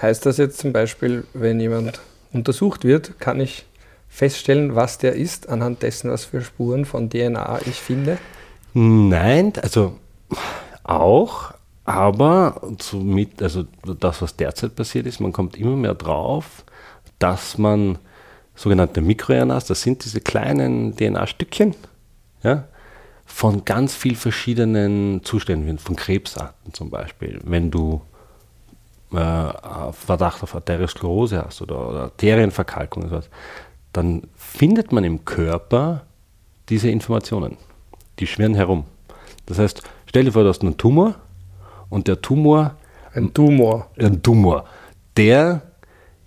Heißt 0.00 0.24
das 0.24 0.36
jetzt 0.36 0.58
zum 0.58 0.72
Beispiel, 0.72 1.24
wenn 1.34 1.58
jemand 1.58 2.00
untersucht 2.32 2.84
wird, 2.84 3.18
kann 3.18 3.40
ich 3.40 3.66
feststellen, 4.08 4.76
was 4.76 4.98
der 4.98 5.14
ist, 5.14 5.48
anhand 5.48 5.82
dessen, 5.82 6.10
was 6.10 6.26
für 6.26 6.42
Spuren 6.42 6.84
von 6.84 7.10
DNA 7.10 7.60
ich 7.66 7.76
finde? 7.76 8.18
Nein, 8.74 9.52
also 9.60 9.96
auch, 10.84 11.52
aber 11.84 12.60
somit, 12.80 13.42
also 13.42 13.64
das, 13.82 14.22
was 14.22 14.36
derzeit 14.36 14.76
passiert 14.76 15.06
ist, 15.06 15.20
man 15.20 15.32
kommt 15.32 15.56
immer 15.56 15.76
mehr 15.76 15.94
drauf, 15.94 16.64
dass 17.18 17.58
man 17.58 17.98
sogenannte 18.54 19.00
MikroRNAs, 19.00 19.66
das 19.66 19.82
sind 19.82 20.04
diese 20.04 20.20
kleinen 20.20 20.94
DNA-Stückchen, 20.96 21.74
ja, 22.42 22.64
von 23.24 23.64
ganz 23.64 23.94
vielen 23.94 24.16
verschiedenen 24.16 25.22
Zuständen, 25.24 25.78
von 25.78 25.96
Krebsarten 25.96 26.74
zum 26.74 26.90
Beispiel. 26.90 27.40
Wenn 27.44 27.70
du 27.70 28.02
äh, 29.12 29.42
Verdacht 29.92 30.42
auf 30.42 30.54
Arteriosklerose 30.54 31.44
hast 31.44 31.62
oder, 31.62 31.88
oder 31.88 32.00
Arterienverkalkung 32.02 33.04
oder 33.04 33.10
sowas, 33.10 33.30
dann 33.92 34.22
findet 34.36 34.92
man 34.92 35.04
im 35.04 35.24
Körper 35.24 36.02
diese 36.68 36.90
Informationen. 36.90 37.56
Die 38.18 38.26
schwirren 38.26 38.54
herum. 38.54 38.84
Das 39.46 39.58
heißt, 39.58 39.82
stell 40.12 40.24
dir 40.24 40.32
vor, 40.32 40.42
du 40.42 40.50
hast 40.50 40.60
einen 40.60 40.76
Tumor 40.76 41.14
und 41.88 42.06
der 42.06 42.20
Tumor. 42.20 42.76
Ein 43.14 43.32
Tumor. 43.32 43.90
Ein 43.98 44.22
Tumor. 44.22 44.66
Der 45.16 45.62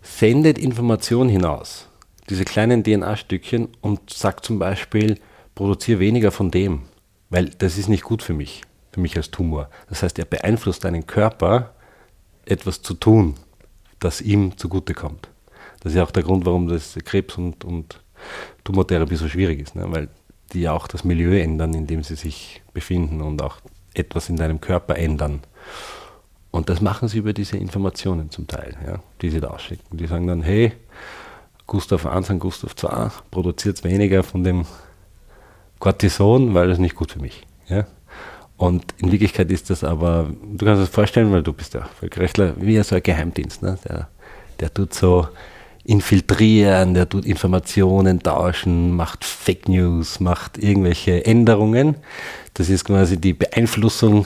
sendet 0.02 0.58
Informationen 0.58 1.30
hinaus. 1.30 1.88
Diese 2.28 2.46
kleinen 2.46 2.84
DNA-Stückchen 2.84 3.68
und 3.82 4.10
sagt 4.10 4.44
zum 4.44 4.58
Beispiel, 4.58 5.20
produziere 5.54 6.00
weniger 6.00 6.32
von 6.32 6.50
dem, 6.50 6.82
weil 7.30 7.46
das 7.46 7.78
ist 7.78 7.88
nicht 7.88 8.04
gut 8.04 8.24
für 8.24 8.34
mich, 8.34 8.64
für 8.92 9.02
mich 9.02 9.16
als 9.18 9.30
Tumor. 9.30 9.70
Das 9.88 10.02
heißt, 10.02 10.18
er 10.18 10.26
beeinflusst 10.26 10.84
deinen 10.84 11.06
Körper, 11.06 11.76
etwas 12.46 12.82
zu 12.82 12.96
tun, 12.96 13.36
das 14.00 14.20
ihm 14.20 14.58
zugutekommt. 14.58 15.30
Das 15.82 15.92
ist 15.92 15.98
ja 15.98 16.04
auch 16.04 16.12
der 16.12 16.24
Grund, 16.24 16.48
warum 16.48 16.68
das 16.68 16.98
Krebs 17.06 17.38
und, 17.38 17.64
und 17.64 18.02
Tumortherapie 18.64 19.16
so 19.16 19.30
schwierig 19.30 19.60
ist, 19.60 19.76
ne? 19.76 19.86
weil 19.90 20.10
die 20.54 20.62
ja 20.62 20.74
auch 20.74 20.88
das 20.88 21.04
Milieu 21.04 21.40
ändern, 21.40 21.76
in 21.76 21.86
dem 21.86 22.04
sie 22.04 22.16
sich 22.16 22.64
befinden 22.74 23.22
und 23.22 23.44
auch 23.44 23.58
etwas 23.96 24.30
in 24.30 24.38
deinem 24.38 24.62
Körper 24.62 24.98
ändern. 24.98 25.42
Und 26.52 26.70
das 26.70 26.82
machen 26.82 27.08
sie 27.08 27.18
über 27.18 27.34
diese 27.34 27.58
Informationen 27.58 28.32
zum 28.32 28.48
Teil, 28.48 28.78
ja, 28.86 29.00
die 29.22 29.30
sie 29.30 29.42
da 29.42 29.50
ausschicken. 29.50 29.98
Die 29.98 30.08
sagen 30.08 30.28
dann, 30.28 30.42
hey, 30.42 30.72
Gustav 31.68 32.06
1 32.06 32.30
und 32.30 32.40
Gustav 32.40 32.76
2 32.76 33.10
produziert 33.32 33.84
weniger 33.84 34.24
von 34.24 34.44
dem 34.44 34.66
Cortison, 35.80 36.54
weil 36.54 36.68
das 36.68 36.80
nicht 36.80 36.96
gut 36.96 37.12
für 37.12 37.20
mich. 37.20 37.46
Ja? 37.68 37.86
Und 38.58 38.86
in 38.98 39.12
Wirklichkeit 39.12 39.52
ist 39.52 39.70
das 39.70 39.84
aber, 39.84 40.30
du 40.42 40.66
kannst 40.66 40.82
es 40.82 40.90
vorstellen, 40.90 41.32
weil 41.32 41.44
du 41.44 41.52
bist 41.52 41.74
ja 41.74 41.86
Völkerrechtler, 42.00 42.54
wie 42.58 42.82
so 42.84 42.96
ein 42.96 43.04
Geheimdienst. 43.04 43.62
Ne? 43.62 43.78
Der, 43.84 44.08
der 44.60 44.74
tut 44.74 44.94
so 44.94 45.28
infiltrieren, 45.86 46.96
der 46.96 47.08
tut 47.08 47.26
Informationen 47.26 48.22
tauschen, 48.22 48.92
macht 48.92 49.24
Fake 49.24 49.70
News, 49.70 50.20
macht 50.20 50.58
irgendwelche 50.58 51.26
Änderungen. 51.26 51.96
Das 52.56 52.70
ist 52.70 52.86
quasi 52.86 53.18
die 53.18 53.34
Beeinflussung 53.34 54.26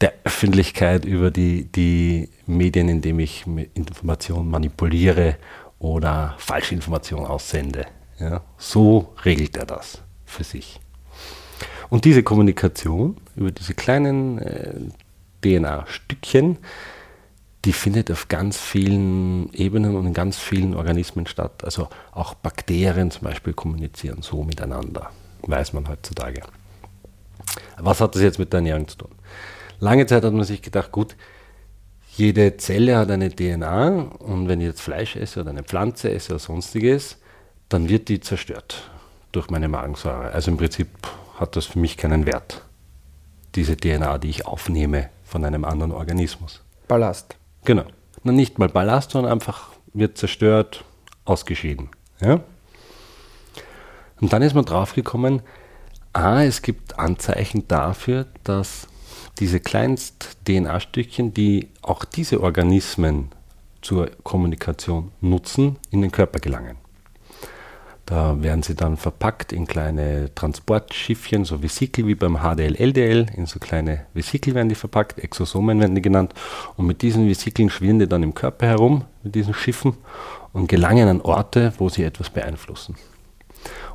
der 0.00 0.14
Öffentlichkeit 0.24 1.04
über 1.04 1.30
die, 1.30 1.64
die 1.64 2.30
Medien, 2.46 2.88
indem 2.88 3.20
ich 3.20 3.44
Informationen 3.74 4.50
manipuliere 4.50 5.36
oder 5.78 6.34
falsche 6.38 6.74
Informationen 6.74 7.26
aussende. 7.26 7.86
Ja? 8.18 8.42
So 8.56 9.14
regelt 9.24 9.56
er 9.56 9.66
das 9.66 10.02
für 10.24 10.44
sich. 10.44 10.80
Und 11.90 12.04
diese 12.04 12.22
Kommunikation 12.22 13.18
über 13.36 13.50
diese 13.50 13.74
kleinen 13.74 14.38
äh, 14.38 14.74
DNA-Stückchen, 15.42 16.56
die 17.64 17.72
findet 17.72 18.10
auf 18.10 18.28
ganz 18.28 18.58
vielen 18.58 19.52
Ebenen 19.54 19.96
und 19.96 20.06
in 20.06 20.14
ganz 20.14 20.38
vielen 20.38 20.74
Organismen 20.74 21.26
statt. 21.26 21.64
Also 21.64 21.88
auch 22.12 22.34
Bakterien 22.34 23.10
zum 23.10 23.22
Beispiel 23.22 23.54
kommunizieren 23.54 24.22
so 24.22 24.42
miteinander, 24.44 25.10
weiß 25.42 25.72
man 25.72 25.88
heutzutage. 25.88 26.42
Was 27.78 28.00
hat 28.00 28.14
das 28.14 28.22
jetzt 28.22 28.38
mit 28.38 28.52
der 28.52 28.58
Ernährung 28.58 28.86
zu 28.88 28.98
tun? 28.98 29.10
Lange 29.80 30.06
Zeit 30.06 30.24
hat 30.24 30.32
man 30.32 30.44
sich 30.44 30.62
gedacht, 30.62 30.92
gut, 30.92 31.16
jede 32.16 32.56
Zelle 32.58 32.96
hat 32.96 33.10
eine 33.10 33.30
DNA 33.30 33.88
und 34.18 34.46
wenn 34.48 34.60
ich 34.60 34.66
jetzt 34.66 34.82
Fleisch 34.82 35.16
esse 35.16 35.40
oder 35.40 35.50
eine 35.50 35.64
Pflanze 35.64 36.10
esse 36.10 36.32
oder 36.32 36.38
sonstiges, 36.38 37.18
dann 37.68 37.88
wird 37.88 38.08
die 38.08 38.20
zerstört 38.20 38.90
durch 39.32 39.50
meine 39.50 39.68
Magensäure. 39.68 40.30
Also 40.30 40.50
im 40.50 40.56
Prinzip 40.58 40.88
hat 41.38 41.56
das 41.56 41.66
für 41.66 41.78
mich 41.78 41.96
keinen 41.96 42.26
Wert, 42.26 42.62
diese 43.54 43.76
DNA, 43.76 44.18
die 44.18 44.28
ich 44.28 44.46
aufnehme 44.46 45.08
von 45.24 45.44
einem 45.44 45.64
anderen 45.64 45.92
Organismus. 45.92 46.62
Ballast. 46.86 47.36
Genau. 47.64 47.84
Na, 48.22 48.32
nicht 48.32 48.58
mal 48.58 48.68
Ballast, 48.68 49.12
sondern 49.12 49.32
einfach 49.32 49.70
wird 49.92 50.18
zerstört, 50.18 50.84
ausgeschieden. 51.24 51.90
Ja? 52.20 52.40
Und 54.20 54.32
dann 54.32 54.42
ist 54.42 54.54
man 54.54 54.64
draufgekommen, 54.64 55.42
ah, 56.12 56.42
es 56.42 56.62
gibt 56.62 56.98
Anzeichen 56.98 57.68
dafür, 57.68 58.26
dass 58.44 58.88
diese 59.38 59.60
kleinst 59.60 60.36
DNA-Stückchen, 60.46 61.34
die 61.34 61.68
auch 61.82 62.04
diese 62.04 62.40
Organismen 62.40 63.30
zur 63.82 64.10
Kommunikation 64.22 65.10
nutzen, 65.20 65.76
in 65.90 66.02
den 66.02 66.12
Körper 66.12 66.38
gelangen. 66.38 66.76
Da 68.06 68.42
werden 68.42 68.62
sie 68.62 68.74
dann 68.74 68.98
verpackt 68.98 69.52
in 69.52 69.66
kleine 69.66 70.34
Transportschiffchen, 70.34 71.46
so 71.46 71.62
Vesikel 71.62 72.06
wie 72.06 72.14
beim 72.14 72.38
HDL, 72.38 72.76
LDL. 72.76 73.26
In 73.34 73.46
so 73.46 73.58
kleine 73.58 74.04
Vesikel 74.12 74.54
werden 74.54 74.68
die 74.68 74.74
verpackt, 74.74 75.18
Exosomen 75.18 75.80
werden 75.80 75.94
die 75.94 76.02
genannt. 76.02 76.34
Und 76.76 76.86
mit 76.86 77.00
diesen 77.00 77.28
Vesikeln 77.28 77.70
schwirren 77.70 77.98
die 77.98 78.08
dann 78.08 78.22
im 78.22 78.34
Körper 78.34 78.66
herum, 78.66 79.04
mit 79.22 79.34
diesen 79.34 79.54
Schiffen, 79.54 79.94
und 80.52 80.68
gelangen 80.68 81.08
an 81.08 81.20
Orte, 81.22 81.72
wo 81.78 81.88
sie 81.88 82.04
etwas 82.04 82.30
beeinflussen. 82.30 82.94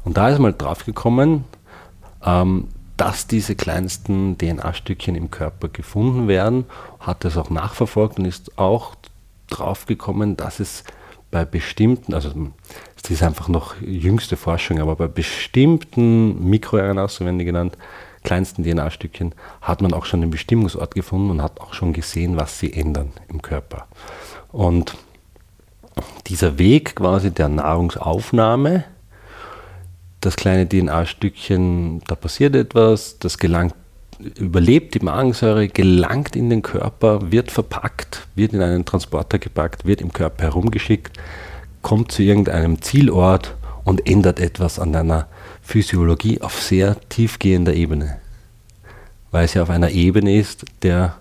Und 0.04 0.18
da 0.18 0.30
ist 0.30 0.40
mal 0.40 0.54
drauf 0.54 0.86
gekommen, 0.86 1.46
ähm, 2.26 2.68
dass 2.98 3.28
diese 3.28 3.56
kleinsten 3.56 4.38
DNA-Stückchen 4.38 5.16
im 5.16 5.32
Körper 5.32 5.70
gefunden 5.70 6.28
werden, 6.28 6.66
hat 7.00 7.24
es 7.26 7.38
auch 7.38 7.50
nachverfolgt 7.50 8.20
und 8.20 8.26
ist 8.26 8.58
auch 8.58 8.96
drauf 9.48 9.86
gekommen, 9.86 10.36
dass 10.36 10.60
es 10.60 10.84
bei 11.32 11.46
bestimmten, 11.46 12.14
also 12.14 12.32
das 13.02 13.12
ist 13.12 13.24
einfach 13.24 13.48
noch 13.48 13.76
jüngste 13.82 14.38
Forschung, 14.38 14.80
aber 14.80 14.96
bei 14.96 15.08
bestimmten 15.08 16.50
MikroRNAs, 16.50 17.16
so 17.16 17.26
werden 17.26 17.40
die 17.40 17.46
genannt, 17.46 17.78
kleinsten 18.24 18.64
DNA-Stückchen, 18.64 19.34
hat 19.62 19.82
man 19.82 19.94
auch 19.94 20.06
schon 20.06 20.22
den 20.22 20.30
Bestimmungsort 20.30 20.94
gefunden 20.96 21.32
und 21.32 21.42
hat 21.42 21.62
auch 21.62 21.74
schon 21.74 21.94
gesehen, 21.94 22.38
was 22.38 22.60
sie 22.60 22.74
ändern 22.74 23.12
im 23.30 23.42
Körper. 23.42 23.88
Und 24.52 24.96
dieser 26.28 26.58
Weg 26.58 26.96
quasi 26.96 27.32
der 27.32 27.50
Nahrungsaufnahme, 27.50 28.84
das 30.22 30.36
kleine 30.36 30.68
DNA-Stückchen, 30.68 32.02
da 32.08 32.16
passiert 32.16 32.56
etwas, 32.56 33.20
das 33.20 33.38
gelangt, 33.38 33.74
überlebt 34.36 34.96
die 34.96 35.00
Magensäure, 35.00 35.70
gelangt 35.70 36.36
in 36.36 36.50
den 36.50 36.62
Körper, 36.62 37.32
wird 37.32 37.52
verpackt, 37.52 38.28
wird 38.36 38.52
in 38.52 38.62
einen 38.62 38.84
Transporter 38.84 39.40
gepackt, 39.40 39.86
wird 39.86 40.02
im 40.02 40.12
Körper 40.12 40.44
herumgeschickt, 40.44 41.18
kommt 41.82 42.12
zu 42.12 42.24
irgendeinem 42.24 42.82
Zielort 42.82 43.56
und 43.84 44.10
ändert 44.10 44.40
etwas 44.40 44.80
an 44.80 44.94
deiner 44.94 45.28
Physiologie 45.62 46.42
auf 46.42 46.62
sehr 46.62 46.98
tiefgehender 47.10 47.74
Ebene. 47.74 48.18
Weil 49.32 49.46
es 49.46 49.54
ja 49.54 49.64
auf 49.64 49.70
einer 49.70 49.92
Ebene 49.92 50.38
ist 50.38 50.66
der 50.82 51.16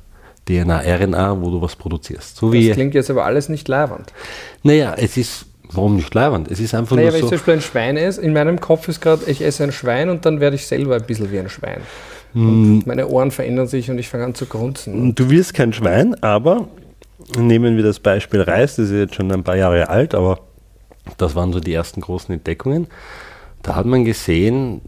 DNA-RNA, 0.49 1.40
wo 1.40 1.51
du 1.51 1.61
was 1.61 1.77
produzierst. 1.77 2.37
So 2.37 2.53
das 2.53 2.73
klingt 2.73 2.94
jetzt 2.94 3.11
aber 3.11 3.25
alles 3.25 3.49
nicht 3.49 3.68
leiwand. 3.68 4.12
Naja, 4.62 4.94
es 4.97 5.16
ist 5.16 5.47
Warum 5.73 5.97
nicht 5.97 6.14
leibend? 6.14 6.51
Es 6.51 6.61
ist 6.61 6.75
einfach 6.75 6.97
naja, 6.97 7.09
nur 7.11 7.14
wenn 7.14 7.21
so. 7.21 7.31
Wenn 7.31 7.37
ich 7.37 7.40
zum 7.42 7.47
Beispiel 7.47 7.55
ein 7.55 7.61
Schwein 7.61 7.97
esse, 7.97 8.23
in 8.23 8.33
meinem 8.33 8.61
Kopf 8.61 8.88
ist 8.88 9.01
gerade, 9.01 9.25
ich 9.27 9.42
esse 9.42 9.64
ein 9.64 9.73
Schwein 9.73 10.09
und 10.09 10.25
dann 10.25 10.40
werde 10.40 10.57
ich 10.57 10.66
selber 10.66 10.97
ein 10.97 11.05
bisschen 11.05 11.31
wie 11.31 11.38
ein 11.38 11.51
Schwein. 11.51 11.81
Und 12.35 12.42
hm. 12.42 12.83
meine 12.87 13.09
Ohren 13.09 13.31
verändern 13.31 13.66
sich 13.66 13.90
und 13.90 13.99
ich 13.99 14.09
fange 14.09 14.25
an 14.25 14.35
zu 14.35 14.47
grunzen. 14.47 15.14
Du 15.14 15.31
wirst 15.31 15.55
kein 15.55 15.73
Schwein, 15.73 16.14
aber 16.23 16.68
nehmen 17.37 17.77
wir 17.77 17.85
das 17.85 18.01
Beispiel 18.01 18.40
Reis, 18.40 18.77
das 18.77 18.87
ist 18.87 18.92
jetzt 18.92 19.14
schon 19.14 19.31
ein 19.33 19.42
paar 19.42 19.57
Jahre 19.57 19.88
alt, 19.88 20.14
aber 20.14 20.40
das 21.16 21.35
waren 21.35 21.53
so 21.53 21.61
die 21.61 21.73
ersten 21.73 22.01
großen 22.01 22.35
Entdeckungen. 22.35 22.87
Da 23.62 23.75
hat 23.75 23.87
man 23.87 24.05
gesehen, 24.05 24.83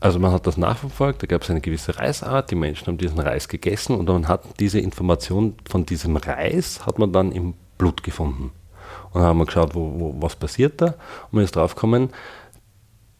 also 0.00 0.18
man 0.18 0.32
hat 0.32 0.46
das 0.46 0.56
nachverfolgt, 0.56 1.22
da 1.22 1.26
gab 1.26 1.42
es 1.42 1.50
eine 1.50 1.60
gewisse 1.60 1.98
Reisart, 1.98 2.50
die 2.50 2.54
Menschen 2.54 2.86
haben 2.86 2.98
diesen 2.98 3.18
Reis 3.18 3.48
gegessen 3.48 3.96
und 3.96 4.08
man 4.08 4.28
hat 4.28 4.42
diese 4.60 4.78
Information 4.78 5.54
von 5.68 5.84
diesem 5.84 6.16
Reis, 6.16 6.86
hat 6.86 6.98
man 6.98 7.12
dann 7.12 7.32
im 7.32 7.54
Blut 7.76 8.02
gefunden. 8.02 8.52
Und 9.12 9.20
dann 9.20 9.24
haben 9.24 9.38
wir 9.38 9.46
geschaut, 9.46 9.74
wo, 9.74 9.92
wo, 9.98 10.14
was 10.22 10.36
passiert 10.36 10.80
da. 10.80 10.86
Und 10.86 11.32
man 11.32 11.44
ist 11.44 11.56
draufgekommen, 11.56 12.10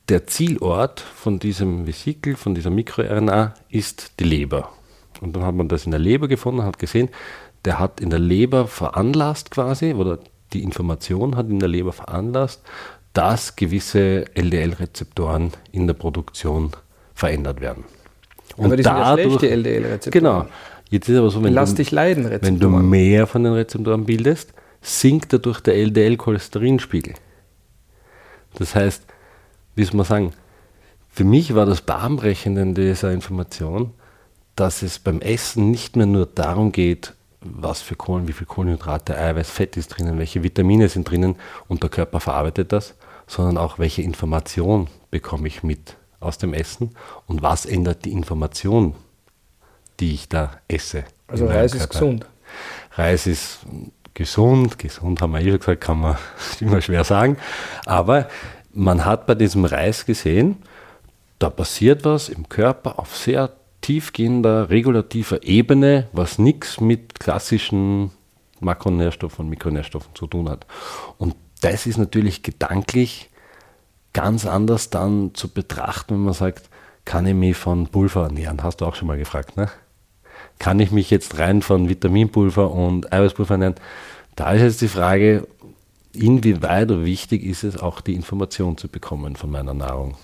der 0.08 0.26
Zielort 0.26 1.00
von 1.00 1.38
diesem 1.38 1.86
Vesikel, 1.86 2.36
von 2.36 2.54
dieser 2.54 2.70
MikroRNA, 2.70 3.54
ist 3.68 4.20
die 4.20 4.24
Leber. 4.24 4.70
Und 5.20 5.34
dann 5.34 5.44
hat 5.44 5.54
man 5.54 5.68
das 5.68 5.84
in 5.84 5.90
der 5.90 6.00
Leber 6.00 6.28
gefunden, 6.28 6.62
hat 6.62 6.78
gesehen, 6.78 7.10
der 7.64 7.78
hat 7.78 8.00
in 8.00 8.10
der 8.10 8.18
Leber 8.18 8.66
veranlasst 8.66 9.50
quasi, 9.50 9.94
oder 9.94 10.20
die 10.52 10.62
Information 10.62 11.36
hat 11.36 11.48
in 11.48 11.58
der 11.58 11.68
Leber 11.68 11.92
veranlasst, 11.92 12.62
dass 13.12 13.56
gewisse 13.56 14.26
LDL-Rezeptoren 14.34 15.52
in 15.72 15.86
der 15.86 15.94
Produktion 15.94 16.72
verändert 17.14 17.60
werden. 17.60 17.84
Und 18.56 18.66
aber 18.66 18.76
die 18.76 18.82
dadurch, 18.82 19.08
sind 19.08 19.18
ja 19.18 19.38
schlechte 19.38 19.50
LDL-Rezeptoren. 19.50 20.12
Genau. 20.12 20.46
Jetzt 20.90 21.08
ist 21.08 21.18
aber 21.18 21.30
so, 21.30 21.42
wenn, 21.42 21.52
Lass 21.52 21.70
du, 21.70 21.76
dich 21.76 21.90
leiden, 21.90 22.30
wenn 22.40 22.58
du 22.58 22.68
mehr 22.70 23.26
von 23.26 23.44
den 23.44 23.52
Rezeptoren 23.52 24.06
bildest, 24.06 24.54
sinkt 24.80 25.32
dadurch 25.32 25.60
der 25.60 25.74
LDL-Cholesterinspiegel. 25.76 27.14
Das 28.54 28.74
heißt, 28.74 29.02
wie 29.74 29.84
soll 29.84 29.96
man 29.96 30.06
sagen, 30.06 30.32
für 31.10 31.24
mich 31.24 31.54
war 31.54 31.66
das 31.66 31.82
Bahnbrechende 31.82 32.62
in 32.62 32.74
dieser 32.74 33.12
Information, 33.12 33.92
dass 34.56 34.82
es 34.82 34.98
beim 34.98 35.20
Essen 35.20 35.70
nicht 35.70 35.96
mehr 35.96 36.06
nur 36.06 36.26
darum 36.26 36.72
geht, 36.72 37.14
was 37.40 37.80
für 37.80 37.96
Kohlen, 37.96 38.28
wie 38.28 38.32
viel 38.32 38.46
Kohlenhydrate, 38.46 39.16
Eiweiß, 39.16 39.50
Fett 39.50 39.76
ist 39.76 39.88
drinnen, 39.88 40.18
welche 40.18 40.42
Vitamine 40.42 40.88
sind 40.88 41.08
drinnen 41.08 41.36
und 41.68 41.82
der 41.82 41.90
Körper 41.90 42.20
verarbeitet 42.20 42.72
das, 42.72 42.94
sondern 43.26 43.58
auch 43.58 43.78
welche 43.78 44.02
Information 44.02 44.88
bekomme 45.10 45.48
ich 45.48 45.62
mit 45.62 45.96
aus 46.20 46.38
dem 46.38 46.52
Essen 46.52 46.90
und 47.26 47.42
was 47.42 47.64
ändert 47.64 48.04
die 48.04 48.12
Information, 48.12 48.94
die 50.00 50.14
ich 50.14 50.28
da 50.28 50.52
esse. 50.66 51.04
Also 51.28 51.46
Reis 51.46 51.74
ist 51.74 51.90
gesund. 51.90 52.26
Reis 52.92 53.26
ist 53.26 53.60
gesund, 54.14 54.78
gesund 54.78 55.22
haben 55.22 55.32
wir 55.32 55.40
eh 55.40 55.50
schon 55.50 55.58
gesagt, 55.58 55.80
kann 55.80 56.00
man 56.00 56.18
immer 56.60 56.80
schwer 56.80 57.04
sagen, 57.04 57.36
aber 57.86 58.28
man 58.72 59.04
hat 59.04 59.26
bei 59.26 59.34
diesem 59.34 59.64
Reis 59.64 60.06
gesehen, 60.06 60.56
da 61.38 61.50
passiert 61.50 62.04
was 62.04 62.28
im 62.28 62.48
Körper 62.48 62.98
auf 62.98 63.16
sehr 63.16 63.52
tiefgehender, 63.88 64.68
regulativer 64.68 65.42
Ebene, 65.44 66.08
was 66.12 66.38
nichts 66.38 66.78
mit 66.78 67.18
klassischen 67.18 68.10
Makronährstoffen 68.60 69.46
und 69.46 69.48
Mikronährstoffen 69.48 70.14
zu 70.14 70.26
tun 70.26 70.50
hat. 70.50 70.66
Und 71.16 71.34
das 71.62 71.86
ist 71.86 71.96
natürlich 71.96 72.42
gedanklich 72.42 73.30
ganz 74.12 74.44
anders 74.44 74.90
dann 74.90 75.30
zu 75.32 75.48
betrachten, 75.48 76.16
wenn 76.16 76.24
man 76.24 76.34
sagt, 76.34 76.68
kann 77.06 77.24
ich 77.24 77.34
mich 77.34 77.56
von 77.56 77.86
Pulver 77.86 78.24
ernähren? 78.24 78.62
Hast 78.62 78.82
du 78.82 78.84
auch 78.84 78.94
schon 78.94 79.08
mal 79.08 79.16
gefragt, 79.16 79.56
ne? 79.56 79.70
Kann 80.58 80.80
ich 80.80 80.90
mich 80.90 81.08
jetzt 81.08 81.38
rein 81.38 81.62
von 81.62 81.88
Vitaminpulver 81.88 82.70
und 82.70 83.10
Eiweißpulver 83.10 83.54
ernähren? 83.54 83.76
Da 84.36 84.52
ist 84.52 84.60
jetzt 84.60 84.82
die 84.82 84.88
Frage, 84.88 85.48
inwieweit 86.12 86.90
wichtig 86.90 87.42
ist 87.42 87.64
es 87.64 87.78
auch 87.78 88.02
die 88.02 88.14
Information 88.14 88.76
zu 88.76 88.88
bekommen 88.88 89.34
von 89.34 89.50
meiner 89.50 89.72
Nahrung? 89.72 90.18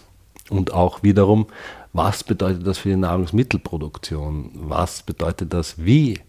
Und 0.51 0.75
auch 0.75 1.03
wiederum, 1.03 1.47
was 1.95 2.25
bedeutet 2.25 2.67
das 2.67 2.79
für 2.79 2.91
die 2.91 2.97
Nahrungsmittelproduktion? 2.97 4.51
Was 4.55 5.03
bedeutet 5.03 5.55
das, 5.55 5.77
wie 5.79 6.21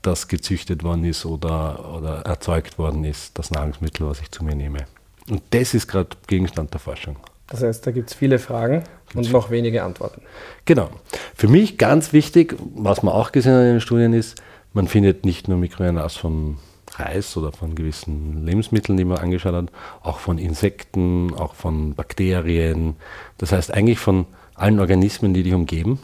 das 0.00 0.28
gezüchtet 0.28 0.82
worden 0.82 1.04
ist 1.04 1.26
oder, 1.26 1.94
oder 1.94 2.22
erzeugt 2.22 2.78
worden 2.78 3.04
ist, 3.04 3.38
das 3.38 3.50
Nahrungsmittel, 3.50 4.06
was 4.06 4.20
ich 4.20 4.30
zu 4.30 4.42
mir 4.42 4.56
nehme? 4.56 4.86
Und 5.28 5.42
das 5.50 5.74
ist 5.74 5.88
gerade 5.88 6.16
Gegenstand 6.26 6.72
der 6.72 6.80
Forschung. 6.80 7.16
Das 7.48 7.62
heißt, 7.62 7.86
da 7.86 7.90
gibt 7.90 8.08
es 8.08 8.16
viele 8.16 8.38
Fragen 8.38 8.82
und 9.14 9.30
noch 9.30 9.50
wenige 9.50 9.82
Antworten. 9.82 10.22
Genau. 10.64 10.88
Für 11.34 11.48
mich 11.48 11.76
ganz 11.76 12.14
wichtig, 12.14 12.56
was 12.74 13.02
man 13.02 13.12
auch 13.12 13.30
gesehen 13.30 13.52
hat 13.52 13.62
in 13.62 13.72
den 13.72 13.80
Studien 13.82 14.14
ist, 14.14 14.40
man 14.72 14.88
findet 14.88 15.26
nicht 15.26 15.48
nur 15.48 15.58
MikroRNAs 15.58 16.16
von 16.16 16.56
Reis 16.94 17.36
oder 17.36 17.52
von 17.52 17.74
gewissen 17.74 18.46
Lebensmitteln, 18.46 18.96
die 18.96 19.04
man 19.04 19.18
angeschaut 19.18 19.54
hat, 19.54 19.66
auch 20.02 20.18
von 20.18 20.38
Insekten, 20.38 21.34
auch 21.34 21.54
von 21.54 21.94
Bakterien. 21.94 22.96
Das 23.36 23.52
heißt 23.52 23.72
eigentlich 23.74 23.98
von 23.98 24.26
allen 24.58 24.80
Organismen, 24.80 25.34
die 25.34 25.42
dich 25.42 25.54
umgeben. 25.54 25.98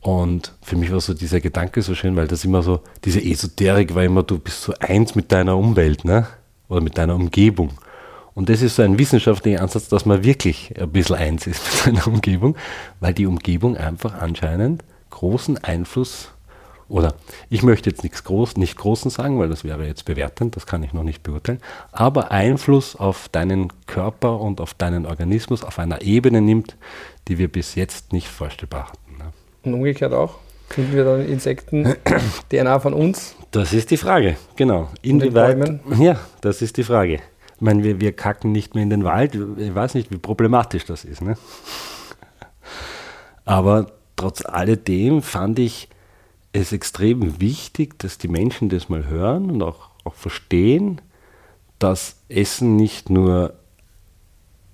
Und 0.00 0.52
für 0.62 0.76
mich 0.76 0.92
war 0.92 1.00
so 1.00 1.14
dieser 1.14 1.40
Gedanke 1.40 1.82
so 1.82 1.94
schön, 1.94 2.14
weil 2.14 2.28
das 2.28 2.44
immer 2.44 2.62
so, 2.62 2.80
diese 3.04 3.20
Esoterik 3.20 3.94
war 3.94 4.04
immer, 4.04 4.22
du 4.22 4.38
bist 4.38 4.62
so 4.62 4.72
eins 4.78 5.14
mit 5.16 5.32
deiner 5.32 5.56
Umwelt, 5.56 6.04
ne? 6.04 6.28
Oder 6.68 6.80
mit 6.80 6.96
deiner 6.96 7.16
Umgebung. 7.16 7.72
Und 8.34 8.48
das 8.48 8.62
ist 8.62 8.76
so 8.76 8.82
ein 8.82 8.98
wissenschaftlicher 8.98 9.62
Ansatz, 9.62 9.88
dass 9.88 10.04
man 10.04 10.22
wirklich 10.22 10.72
ein 10.78 10.90
bisschen 10.90 11.16
eins 11.16 11.46
ist 11.46 11.64
mit 11.64 11.72
seiner 11.96 12.06
Umgebung, 12.06 12.56
weil 13.00 13.14
die 13.14 13.26
Umgebung 13.26 13.76
einfach 13.76 14.20
anscheinend 14.20 14.84
großen 15.10 15.58
Einfluss 15.64 16.30
oder 16.88 17.14
ich 17.50 17.62
möchte 17.62 17.90
jetzt 17.90 18.02
nichts 18.02 18.24
groß, 18.24 18.56
nicht 18.56 18.76
Großen 18.76 19.10
sagen, 19.10 19.38
weil 19.38 19.48
das 19.48 19.64
wäre 19.64 19.86
jetzt 19.86 20.04
bewertend, 20.04 20.56
das 20.56 20.66
kann 20.66 20.82
ich 20.82 20.92
noch 20.92 21.02
nicht 21.02 21.22
beurteilen, 21.22 21.60
aber 21.92 22.30
Einfluss 22.30 22.96
auf 22.96 23.28
deinen 23.28 23.72
Körper 23.86 24.40
und 24.40 24.60
auf 24.60 24.74
deinen 24.74 25.06
Organismus 25.06 25.64
auf 25.64 25.78
einer 25.78 26.02
Ebene 26.02 26.40
nimmt, 26.40 26.76
die 27.28 27.38
wir 27.38 27.48
bis 27.48 27.74
jetzt 27.74 28.12
nicht 28.12 28.28
vorstellbar 28.28 28.88
hatten. 28.88 29.18
Ne? 29.18 29.32
Und 29.64 29.74
umgekehrt 29.74 30.12
auch? 30.12 30.38
Finden 30.68 30.94
wir 30.94 31.04
dann 31.04 31.26
Insekten 31.26 31.94
DNA 32.50 32.80
von 32.80 32.92
uns? 32.92 33.36
Das 33.50 33.72
ist 33.72 33.90
die 33.90 33.96
Frage, 33.96 34.36
genau. 34.56 34.90
Inwieweit? 35.02 35.80
Ja, 35.98 36.18
das 36.40 36.62
ist 36.62 36.76
die 36.76 36.84
Frage. 36.84 37.20
Ich 37.54 37.62
meine, 37.62 37.82
wir, 37.84 38.00
wir 38.00 38.12
kacken 38.12 38.52
nicht 38.52 38.74
mehr 38.74 38.82
in 38.82 38.90
den 38.90 39.04
Wald. 39.04 39.34
Ich 39.34 39.74
weiß 39.74 39.94
nicht, 39.94 40.10
wie 40.10 40.18
problematisch 40.18 40.84
das 40.84 41.04
ist. 41.04 41.22
Ne? 41.22 41.38
Aber 43.44 43.92
trotz 44.16 44.44
alledem 44.44 45.22
fand 45.22 45.58
ich 45.58 45.88
es 46.60 46.72
extrem 46.72 47.40
wichtig, 47.40 47.98
dass 47.98 48.18
die 48.18 48.28
Menschen 48.28 48.68
das 48.68 48.88
mal 48.88 49.06
hören 49.06 49.50
und 49.50 49.62
auch, 49.62 49.90
auch 50.04 50.14
verstehen, 50.14 51.00
dass 51.78 52.16
Essen 52.28 52.76
nicht 52.76 53.10
nur 53.10 53.54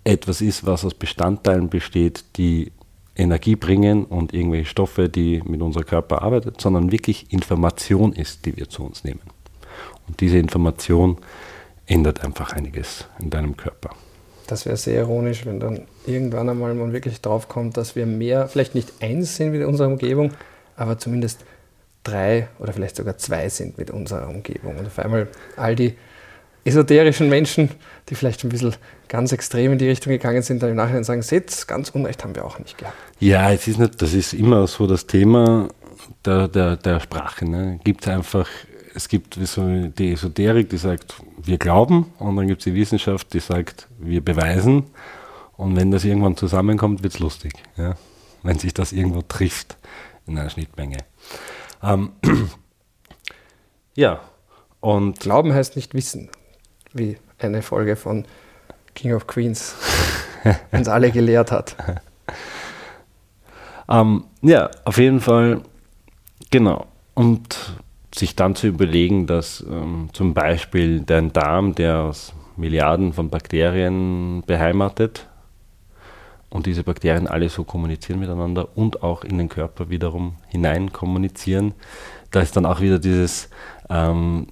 etwas 0.05 0.41
ist, 0.41 0.67
was 0.67 0.85
aus 0.85 0.95
Bestandteilen 0.95 1.69
besteht, 1.69 2.25
die 2.37 2.73
Energie 3.15 3.57
bringen 3.57 4.05
und 4.05 4.33
irgendwelche 4.33 4.67
Stoffe, 4.67 5.09
die 5.09 5.43
mit 5.45 5.61
unserem 5.63 5.87
Körper 5.87 6.23
arbeiten, 6.23 6.53
sondern 6.59 6.93
wirklich 6.93 7.33
Information 7.33 8.13
ist, 8.13 8.47
die 8.47 8.57
wir 8.57 8.69
zu 8.69 8.85
uns 8.85 9.05
nehmen. 9.05 9.21
Und 10.09 10.21
diese 10.21 10.39
Information 10.39 11.19
ändert 11.87 12.25
einfach 12.25 12.53
einiges 12.53 13.07
in 13.19 13.31
deinem 13.31 13.57
Körper. 13.57 13.91
Das 14.47 14.67
wäre 14.67 14.77
sehr 14.77 15.01
ironisch, 15.01 15.47
wenn 15.47 15.61
dann 15.61 15.83
irgendwann 16.07 16.49
einmal 16.49 16.75
man 16.75 16.93
wirklich 16.93 17.21
drauf 17.21 17.49
kommt, 17.49 17.77
dass 17.77 17.97
wir 17.97 18.07
mehr, 18.07 18.49
vielleicht 18.49 18.75
nicht 18.75 18.93
eins 19.01 19.37
sind 19.37 19.53
mit 19.53 19.65
unserer 19.65 19.89
Umgebung, 19.89 20.33
aber 20.77 20.99
zumindest 20.99 21.45
drei 22.03 22.49
oder 22.59 22.73
vielleicht 22.73 22.97
sogar 22.97 23.17
zwei 23.19 23.49
sind 23.49 23.79
mit 23.79 23.91
unserer 23.91 24.29
Umgebung. 24.29 24.77
Und 24.77 24.87
auf 24.87 24.99
einmal 24.99 25.29
all 25.57 25.75
die 25.77 25.95
esoterischen 26.65 27.29
Menschen, 27.29 27.71
die 28.09 28.15
vielleicht 28.15 28.45
ein 28.45 28.49
bisschen 28.49 28.75
ganz 29.09 29.33
extrem 29.33 29.73
in 29.73 29.79
die 29.79 29.89
Richtung 29.89 30.13
gegangen 30.13 30.43
sind, 30.43 30.63
dann 30.63 30.71
im 30.71 30.77
Nachhinein 30.77 31.05
sagen, 31.05 31.23
seht, 31.23 31.67
ganz 31.67 31.91
Unrecht 31.91 32.23
haben 32.25 32.35
wir 32.35 32.45
auch 32.45 32.59
nicht 32.59 32.79
gehabt. 32.79 32.97
Ja, 33.19 33.53
es 33.53 33.67
ist 33.67 33.79
nicht, 33.79 34.01
das 34.01 34.15
ist 34.15 34.33
immer 34.33 34.67
so 34.67 34.87
das 34.87 35.07
Thema 35.07 35.69
der, 36.25 36.49
der, 36.49 36.77
der 36.77 37.01
Sprache. 37.01 37.45
Ne? 37.45 37.81
Gibt 37.85 38.07
einfach, 38.09 38.49
es 38.95 39.09
gibt 39.09 39.35
so 39.35 39.87
die 39.87 40.13
Esoterik, 40.13 40.71
die 40.71 40.79
sagt, 40.79 41.15
wir 41.43 41.59
glauben, 41.59 42.13
und 42.19 42.37
dann 42.37 42.47
gibt 42.47 42.61
es 42.61 42.65
die 42.65 42.75
Wissenschaft, 42.75 43.33
die 43.35 43.41
sagt, 43.41 43.89
wir 43.99 44.25
beweisen. 44.25 44.85
Und 45.57 45.77
wenn 45.77 45.91
das 45.91 46.05
irgendwann 46.05 46.37
zusammenkommt, 46.37 47.03
wird 47.03 47.15
es 47.15 47.19
lustig. 47.19 47.53
Ja? 47.77 47.97
Wenn 48.43 48.59
sich 48.59 48.73
das 48.73 48.93
irgendwo 48.93 49.23
trifft 49.23 49.77
in 50.27 50.39
einer 50.39 50.51
Schnittmenge. 50.51 50.99
Ähm, 51.83 52.13
ja, 53.95 54.21
und. 54.81 55.21
Glauben 55.21 55.53
heißt 55.53 55.77
nicht 55.77 55.95
wissen, 55.95 56.29
wie 56.93 57.17
eine 57.39 57.63
Folge 57.63 57.97
von 57.97 58.25
King 58.95 59.15
of 59.15 59.27
Queens 59.27 59.75
uns 60.73 60.89
alle 60.89 61.11
gelehrt 61.11 61.51
hat. 61.51 61.77
Ähm, 63.89 64.25
ja, 64.43 64.71
auf 64.85 64.99
jeden 64.99 65.21
Fall, 65.21 65.63
genau. 66.51 66.87
Und 67.15 67.77
sich 68.15 68.37
dann 68.37 68.55
zu 68.55 68.67
überlegen, 68.67 69.27
dass 69.27 69.65
ähm, 69.69 70.11
zum 70.13 70.35
Beispiel 70.35 71.01
dein 71.01 71.33
Darm, 71.33 71.75
der 71.75 72.01
aus 72.01 72.33
Milliarden 72.57 73.13
von 73.13 73.31
Bakterien 73.31 74.43
beheimatet, 74.47 75.29
und 76.53 76.67
diese 76.67 76.85
Bakterien 76.85 77.27
alle 77.27 77.49
so 77.49 77.65
kommunizieren 77.65 78.21
miteinander 78.21 78.77
und 78.77 79.03
auch 79.03 79.25
in 79.25 79.39
den 79.39 79.49
Körper 79.49 79.89
wiederum 79.89 80.37
hinein 80.49 80.93
kommunizieren. 80.93 81.73
Da 82.31 82.41
ist 82.41 82.57
dann 82.57 82.67
auch 82.67 82.81
wieder 82.81 82.99
dieses, 82.99 83.49
ähm, 83.89 84.49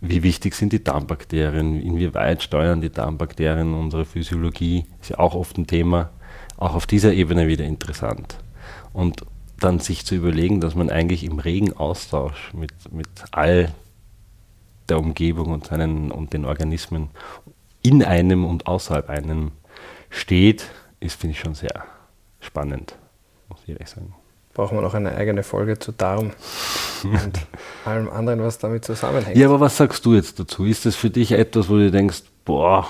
wie 0.00 0.22
wichtig 0.22 0.54
sind 0.54 0.72
die 0.72 0.82
Darmbakterien, 0.82 1.82
inwieweit 1.82 2.42
steuern 2.42 2.80
die 2.80 2.90
Darmbakterien 2.90 3.74
unsere 3.74 4.06
Physiologie, 4.06 4.86
ist 5.02 5.10
ja 5.10 5.18
auch 5.18 5.34
oft 5.34 5.58
ein 5.58 5.66
Thema, 5.66 6.10
auch 6.56 6.74
auf 6.74 6.86
dieser 6.86 7.12
Ebene 7.12 7.46
wieder 7.46 7.66
interessant. 7.66 8.38
Und 8.94 9.26
dann 9.60 9.80
sich 9.80 10.06
zu 10.06 10.14
überlegen, 10.14 10.62
dass 10.62 10.74
man 10.74 10.88
eigentlich 10.88 11.24
im 11.24 11.40
regen 11.40 11.76
Austausch 11.76 12.54
mit, 12.54 12.72
mit 12.90 13.08
all 13.32 13.74
der 14.88 14.98
Umgebung 14.98 15.52
und, 15.52 15.66
seinen, 15.66 16.10
und 16.10 16.32
den 16.32 16.46
Organismen 16.46 17.10
in 17.82 18.02
einem 18.02 18.46
und 18.46 18.66
außerhalb 18.66 19.10
einem 19.10 19.50
steht, 20.08 20.70
ist, 21.00 21.20
finde 21.20 21.32
ich 21.32 21.40
schon 21.40 21.54
sehr 21.54 21.84
spannend, 22.40 22.96
muss 23.48 23.60
ich 23.64 23.70
ehrlich 23.70 23.88
sagen. 23.88 24.14
Brauchen 24.54 24.76
wir 24.76 24.82
noch 24.82 24.94
eine 24.94 25.14
eigene 25.14 25.42
Folge 25.42 25.78
zu 25.78 25.92
Darm 25.92 26.32
und 27.04 27.32
allem 27.84 28.10
anderen, 28.10 28.42
was 28.42 28.58
damit 28.58 28.84
zusammenhängt. 28.84 29.36
Ja, 29.36 29.46
aber 29.46 29.60
was 29.60 29.76
sagst 29.76 30.04
du 30.04 30.14
jetzt 30.14 30.40
dazu? 30.40 30.64
Ist 30.64 30.84
das 30.84 30.96
für 30.96 31.10
dich 31.10 31.32
etwas, 31.32 31.68
wo 31.68 31.76
du 31.76 31.90
denkst, 31.90 32.22
boah, 32.44 32.88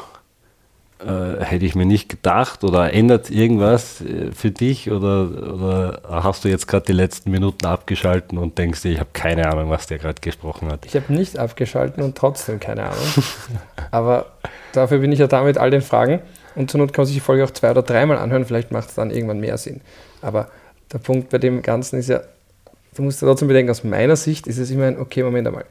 äh, 1.00 1.44
hätte 1.44 1.64
ich 1.64 1.74
mir 1.74 1.86
nicht 1.86 2.08
gedacht 2.08 2.64
oder 2.64 2.92
ändert 2.92 3.30
irgendwas 3.30 4.00
äh, 4.00 4.32
für 4.32 4.50
dich 4.50 4.90
oder, 4.90 5.28
oder 5.54 6.00
hast 6.24 6.44
du 6.44 6.48
jetzt 6.48 6.66
gerade 6.66 6.86
die 6.86 6.92
letzten 6.92 7.30
Minuten 7.30 7.66
abgeschalten 7.66 8.36
und 8.36 8.58
denkst 8.58 8.82
dir, 8.82 8.92
ich 8.92 8.98
habe 8.98 9.10
keine 9.12 9.46
Ahnung, 9.48 9.70
was 9.70 9.86
der 9.86 9.98
gerade 9.98 10.20
gesprochen 10.20 10.72
hat? 10.72 10.86
Ich 10.86 10.96
habe 10.96 11.12
nicht 11.12 11.38
abgeschalten 11.38 12.02
und 12.02 12.16
trotzdem 12.16 12.58
keine 12.58 12.84
Ahnung. 12.84 13.06
aber 13.92 14.26
dafür 14.72 14.98
bin 14.98 15.12
ich 15.12 15.20
ja 15.20 15.28
da 15.28 15.42
mit 15.42 15.56
all 15.56 15.70
den 15.70 15.82
Fragen. 15.82 16.20
Und 16.58 16.72
zur 16.72 16.78
Not 16.78 16.92
kann 16.92 17.02
man 17.02 17.06
sich 17.06 17.14
die 17.14 17.20
Folge 17.20 17.44
auch 17.44 17.52
zwei 17.52 17.70
oder 17.70 17.82
dreimal 17.82 18.18
anhören, 18.18 18.44
vielleicht 18.44 18.72
macht 18.72 18.88
es 18.88 18.96
dann 18.96 19.12
irgendwann 19.12 19.38
mehr 19.38 19.56
Sinn. 19.56 19.80
Aber 20.22 20.48
der 20.92 20.98
Punkt 20.98 21.30
bei 21.30 21.38
dem 21.38 21.62
Ganzen 21.62 22.00
ist 22.00 22.08
ja, 22.08 22.20
du 22.96 23.02
musst 23.02 23.22
ja 23.22 23.28
trotzdem 23.28 23.46
bedenken, 23.46 23.70
aus 23.70 23.84
meiner 23.84 24.16
Sicht 24.16 24.48
ist 24.48 24.58
es 24.58 24.68
immer 24.72 24.86
ein, 24.86 24.98
okay, 24.98 25.22
Moment 25.22 25.46
einmal. 25.46 25.64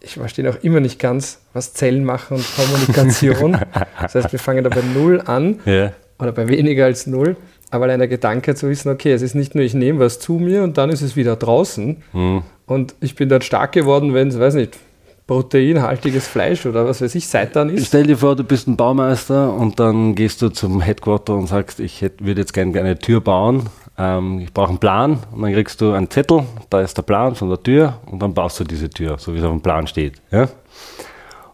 Ich 0.00 0.14
verstehe 0.14 0.48
auch 0.48 0.62
immer 0.62 0.80
nicht 0.80 0.98
ganz, 0.98 1.40
was 1.52 1.74
Zellen 1.74 2.04
machen 2.04 2.38
und 2.38 2.46
Kommunikation. 2.56 3.58
das 4.00 4.14
heißt, 4.14 4.32
wir 4.32 4.38
fangen 4.38 4.64
da 4.64 4.70
bei 4.70 4.80
Null 4.94 5.20
an 5.26 5.60
ja. 5.66 5.92
oder 6.18 6.32
bei 6.32 6.48
weniger 6.48 6.86
als 6.86 7.06
Null. 7.06 7.36
Aber 7.70 7.84
allein 7.84 7.98
der 7.98 8.08
Gedanke 8.08 8.54
zu 8.54 8.70
wissen, 8.70 8.88
okay, 8.88 9.12
es 9.12 9.20
ist 9.20 9.34
nicht 9.34 9.54
nur, 9.54 9.62
ich 9.62 9.74
nehme 9.74 9.98
was 9.98 10.20
zu 10.20 10.34
mir 10.34 10.62
und 10.62 10.78
dann 10.78 10.88
ist 10.88 11.02
es 11.02 11.16
wieder 11.16 11.36
draußen. 11.36 12.02
Mhm. 12.14 12.42
Und 12.64 12.94
ich 13.00 13.14
bin 13.14 13.28
dann 13.28 13.42
stark 13.42 13.72
geworden, 13.72 14.14
wenn 14.14 14.28
es, 14.28 14.38
weiß 14.38 14.54
nicht, 14.54 14.78
proteinhaltiges 15.26 16.28
Fleisch 16.28 16.66
oder 16.66 16.86
was 16.86 17.00
weiß 17.02 17.14
ich, 17.16 17.26
Seitan 17.26 17.68
ist. 17.68 17.88
Stell 17.88 18.04
dir 18.04 18.16
vor, 18.16 18.36
du 18.36 18.44
bist 18.44 18.68
ein 18.68 18.76
Baumeister 18.76 19.52
und 19.52 19.80
dann 19.80 20.14
gehst 20.14 20.40
du 20.40 20.50
zum 20.50 20.80
Headquarter 20.80 21.34
und 21.34 21.48
sagst, 21.48 21.80
ich 21.80 22.02
würde 22.02 22.40
jetzt 22.40 22.52
gerne 22.52 22.78
eine 22.78 22.98
Tür 22.98 23.20
bauen, 23.20 23.64
ähm, 23.98 24.40
ich 24.40 24.52
brauche 24.52 24.68
einen 24.68 24.78
Plan 24.78 25.18
und 25.32 25.42
dann 25.42 25.52
kriegst 25.52 25.80
du 25.80 25.92
einen 25.92 26.10
Zettel, 26.10 26.44
da 26.70 26.80
ist 26.80 26.96
der 26.96 27.02
Plan 27.02 27.34
von 27.34 27.48
der 27.48 27.62
Tür 27.62 27.98
und 28.06 28.22
dann 28.22 28.34
baust 28.34 28.60
du 28.60 28.64
diese 28.64 28.88
Tür, 28.88 29.18
so 29.18 29.34
wie 29.34 29.38
es 29.38 29.44
auf 29.44 29.50
dem 29.50 29.62
Plan 29.62 29.86
steht. 29.86 30.20
Ja? 30.30 30.48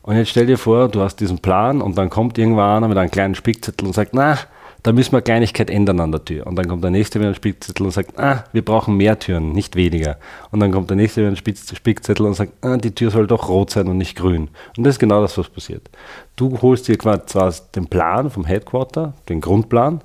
Und 0.02 0.16
jetzt 0.16 0.30
stell 0.30 0.46
dir 0.46 0.58
vor, 0.58 0.88
du 0.88 1.00
hast 1.00 1.16
diesen 1.16 1.38
Plan 1.38 1.80
und 1.80 1.96
dann 1.96 2.10
kommt 2.10 2.36
irgendwann 2.36 2.78
einer 2.78 2.88
mit 2.88 2.98
einem 2.98 3.10
kleinen 3.10 3.34
Spickzettel 3.34 3.86
und 3.86 3.94
sagt, 3.94 4.12
na, 4.12 4.36
da 4.82 4.92
müssen 4.92 5.12
wir 5.12 5.18
eine 5.18 5.22
Kleinigkeit 5.22 5.70
ändern 5.70 6.00
an 6.00 6.10
der 6.10 6.24
Tür. 6.24 6.46
Und 6.46 6.56
dann 6.56 6.66
kommt 6.66 6.82
der 6.82 6.90
nächste 6.90 7.18
mit 7.18 7.26
einem 7.26 7.34
Spickzettel 7.36 7.86
und 7.86 7.92
sagt, 7.92 8.18
ah, 8.18 8.44
wir 8.52 8.64
brauchen 8.64 8.96
mehr 8.96 9.18
Türen, 9.18 9.52
nicht 9.52 9.76
weniger. 9.76 10.18
Und 10.50 10.60
dann 10.60 10.72
kommt 10.72 10.90
der 10.90 10.96
nächste 10.96 11.20
mit 11.20 11.28
einem 11.28 11.56
Spickzettel 11.76 12.26
und 12.26 12.34
sagt, 12.34 12.52
ah, 12.64 12.76
die 12.76 12.94
Tür 12.94 13.10
soll 13.10 13.26
doch 13.28 13.48
rot 13.48 13.70
sein 13.70 13.86
und 13.86 13.98
nicht 13.98 14.16
grün. 14.16 14.48
Und 14.76 14.84
das 14.84 14.96
ist 14.96 14.98
genau 14.98 15.22
das, 15.22 15.38
was 15.38 15.48
passiert. 15.48 15.88
Du 16.34 16.60
holst 16.62 16.88
dir 16.88 16.98
zwar 16.98 17.54
den 17.74 17.86
Plan 17.86 18.30
vom 18.30 18.44
Headquarter, 18.44 19.14
den 19.28 19.40
Grundplan, 19.40 20.02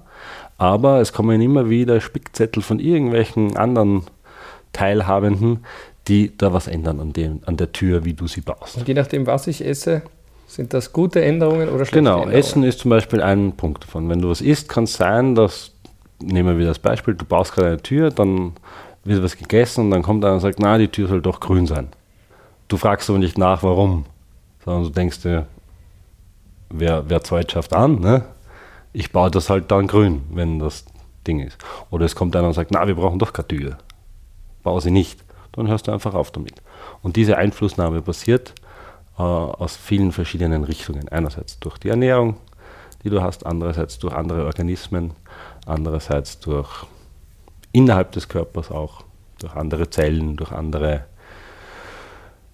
aber 0.59 1.01
es 1.01 1.11
kommen 1.11 1.41
immer 1.41 1.69
wieder 1.69 1.99
Spickzettel 1.99 2.61
von 2.61 2.79
irgendwelchen 2.79 3.57
anderen 3.57 4.03
Teilhabenden, 4.73 5.65
die 6.07 6.37
da 6.37 6.53
was 6.53 6.67
ändern 6.67 6.99
an, 6.99 7.13
dem, 7.13 7.41
an 7.45 7.57
der 7.57 7.71
Tür, 7.71 8.05
wie 8.05 8.13
du 8.13 8.27
sie 8.27 8.41
baust. 8.41 8.77
Und 8.77 8.87
je 8.87 8.93
nachdem, 8.93 9.25
was 9.25 9.47
ich 9.47 9.65
esse, 9.65 10.03
sind 10.47 10.73
das 10.73 10.93
gute 10.93 11.23
Änderungen 11.23 11.69
oder 11.69 11.85
schlechte 11.85 11.97
genau, 11.97 12.11
Änderungen? 12.21 12.31
Genau, 12.31 12.39
Essen 12.39 12.63
ist 12.63 12.79
zum 12.79 12.89
Beispiel 12.89 13.21
ein 13.21 13.51
Punkt 13.55 13.83
davon. 13.83 14.09
Wenn 14.09 14.21
du 14.21 14.29
was 14.29 14.41
isst, 14.41 14.69
kann 14.69 14.85
es 14.85 14.93
sein, 14.93 15.35
dass, 15.35 15.71
nehmen 16.19 16.49
wir 16.49 16.57
wieder 16.57 16.69
das 16.69 16.79
Beispiel, 16.79 17.13
du 17.13 17.25
baust 17.25 17.53
gerade 17.53 17.67
eine 17.67 17.81
Tür, 17.81 18.09
dann 18.09 18.53
wird 19.03 19.23
was 19.23 19.37
gegessen 19.37 19.85
und 19.85 19.91
dann 19.91 20.01
kommt 20.01 20.25
einer 20.25 20.35
und 20.35 20.39
sagt, 20.39 20.59
na, 20.59 20.77
die 20.77 20.87
Tür 20.87 21.07
soll 21.07 21.21
doch 21.21 21.39
grün 21.39 21.67
sein. 21.67 21.89
Du 22.67 22.77
fragst 22.77 23.09
aber 23.09 23.19
nicht 23.19 23.37
nach, 23.37 23.63
warum, 23.63 24.05
sondern 24.65 24.83
du 24.83 24.89
denkst 24.89 25.21
dir, 25.21 25.47
wer, 26.69 27.09
wer 27.09 27.23
Zeit 27.23 27.51
schafft 27.51 27.73
an, 27.73 27.99
ne? 27.99 28.25
ich 28.93 29.11
baue 29.11 29.29
das 29.29 29.49
halt 29.49 29.69
dann 29.71 29.87
grün, 29.87 30.23
wenn 30.31 30.59
das 30.59 30.85
Ding 31.27 31.39
ist. 31.39 31.57
Oder 31.91 32.05
es 32.05 32.15
kommt 32.15 32.35
einer 32.35 32.47
und 32.47 32.53
sagt, 32.53 32.71
na, 32.71 32.87
wir 32.87 32.95
brauchen 32.95 33.19
doch 33.19 33.31
keine 33.31 33.47
Tür. 33.47 33.77
Baue 34.63 34.81
sie 34.81 34.91
nicht. 34.91 35.23
Dann 35.51 35.67
hörst 35.67 35.87
du 35.87 35.91
einfach 35.91 36.13
auf 36.13 36.31
damit. 36.31 36.61
Und 37.01 37.15
diese 37.15 37.37
Einflussnahme 37.37 38.01
passiert 38.01 38.53
äh, 39.17 39.21
aus 39.21 39.75
vielen 39.75 40.11
verschiedenen 40.11 40.63
Richtungen. 40.63 41.09
Einerseits 41.09 41.59
durch 41.59 41.77
die 41.77 41.89
Ernährung, 41.89 42.37
die 43.03 43.09
du 43.09 43.21
hast, 43.21 43.45
andererseits 43.45 43.99
durch 43.99 44.13
andere 44.13 44.45
Organismen, 44.45 45.11
andererseits 45.65 46.39
durch 46.39 46.85
innerhalb 47.71 48.11
des 48.11 48.27
Körpers 48.27 48.71
auch, 48.71 49.03
durch 49.39 49.55
andere 49.55 49.89
Zellen, 49.89 50.35
durch 50.35 50.51
andere 50.51 51.05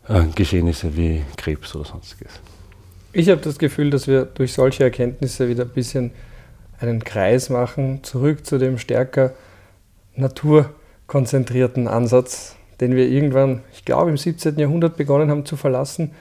äh, 0.08 0.24
Geschehnisse 0.36 0.96
wie 0.98 1.24
Krebs 1.38 1.76
oder 1.76 1.86
sonstiges. 1.86 2.40
Ich 3.14 3.30
habe 3.30 3.42
das 3.42 3.60
Gefühl, 3.60 3.90
dass 3.90 4.08
wir 4.08 4.26
durch 4.26 4.54
solche 4.54 4.84
Erkenntnisse 4.84 5.48
wieder 5.48 5.64
ein 5.64 5.70
bisschen 5.70 6.12
einen 6.80 7.04
Kreis 7.04 7.50
machen, 7.50 8.04
zurück 8.04 8.46
zu 8.46 8.58
dem 8.58 8.78
stärker 8.78 9.34
naturkonzentrierten 10.16 11.88
Ansatz, 11.88 12.56
den 12.82 12.96
wir 12.96 13.08
irgendwann, 13.08 13.62
ich 13.72 13.86
glaube, 13.86 14.10
im 14.10 14.18
17. 14.18 14.58
Jahrhundert 14.58 14.98
begonnen 14.98 15.30
haben 15.30 15.46
zu 15.46 15.56
verlassen. 15.56 16.12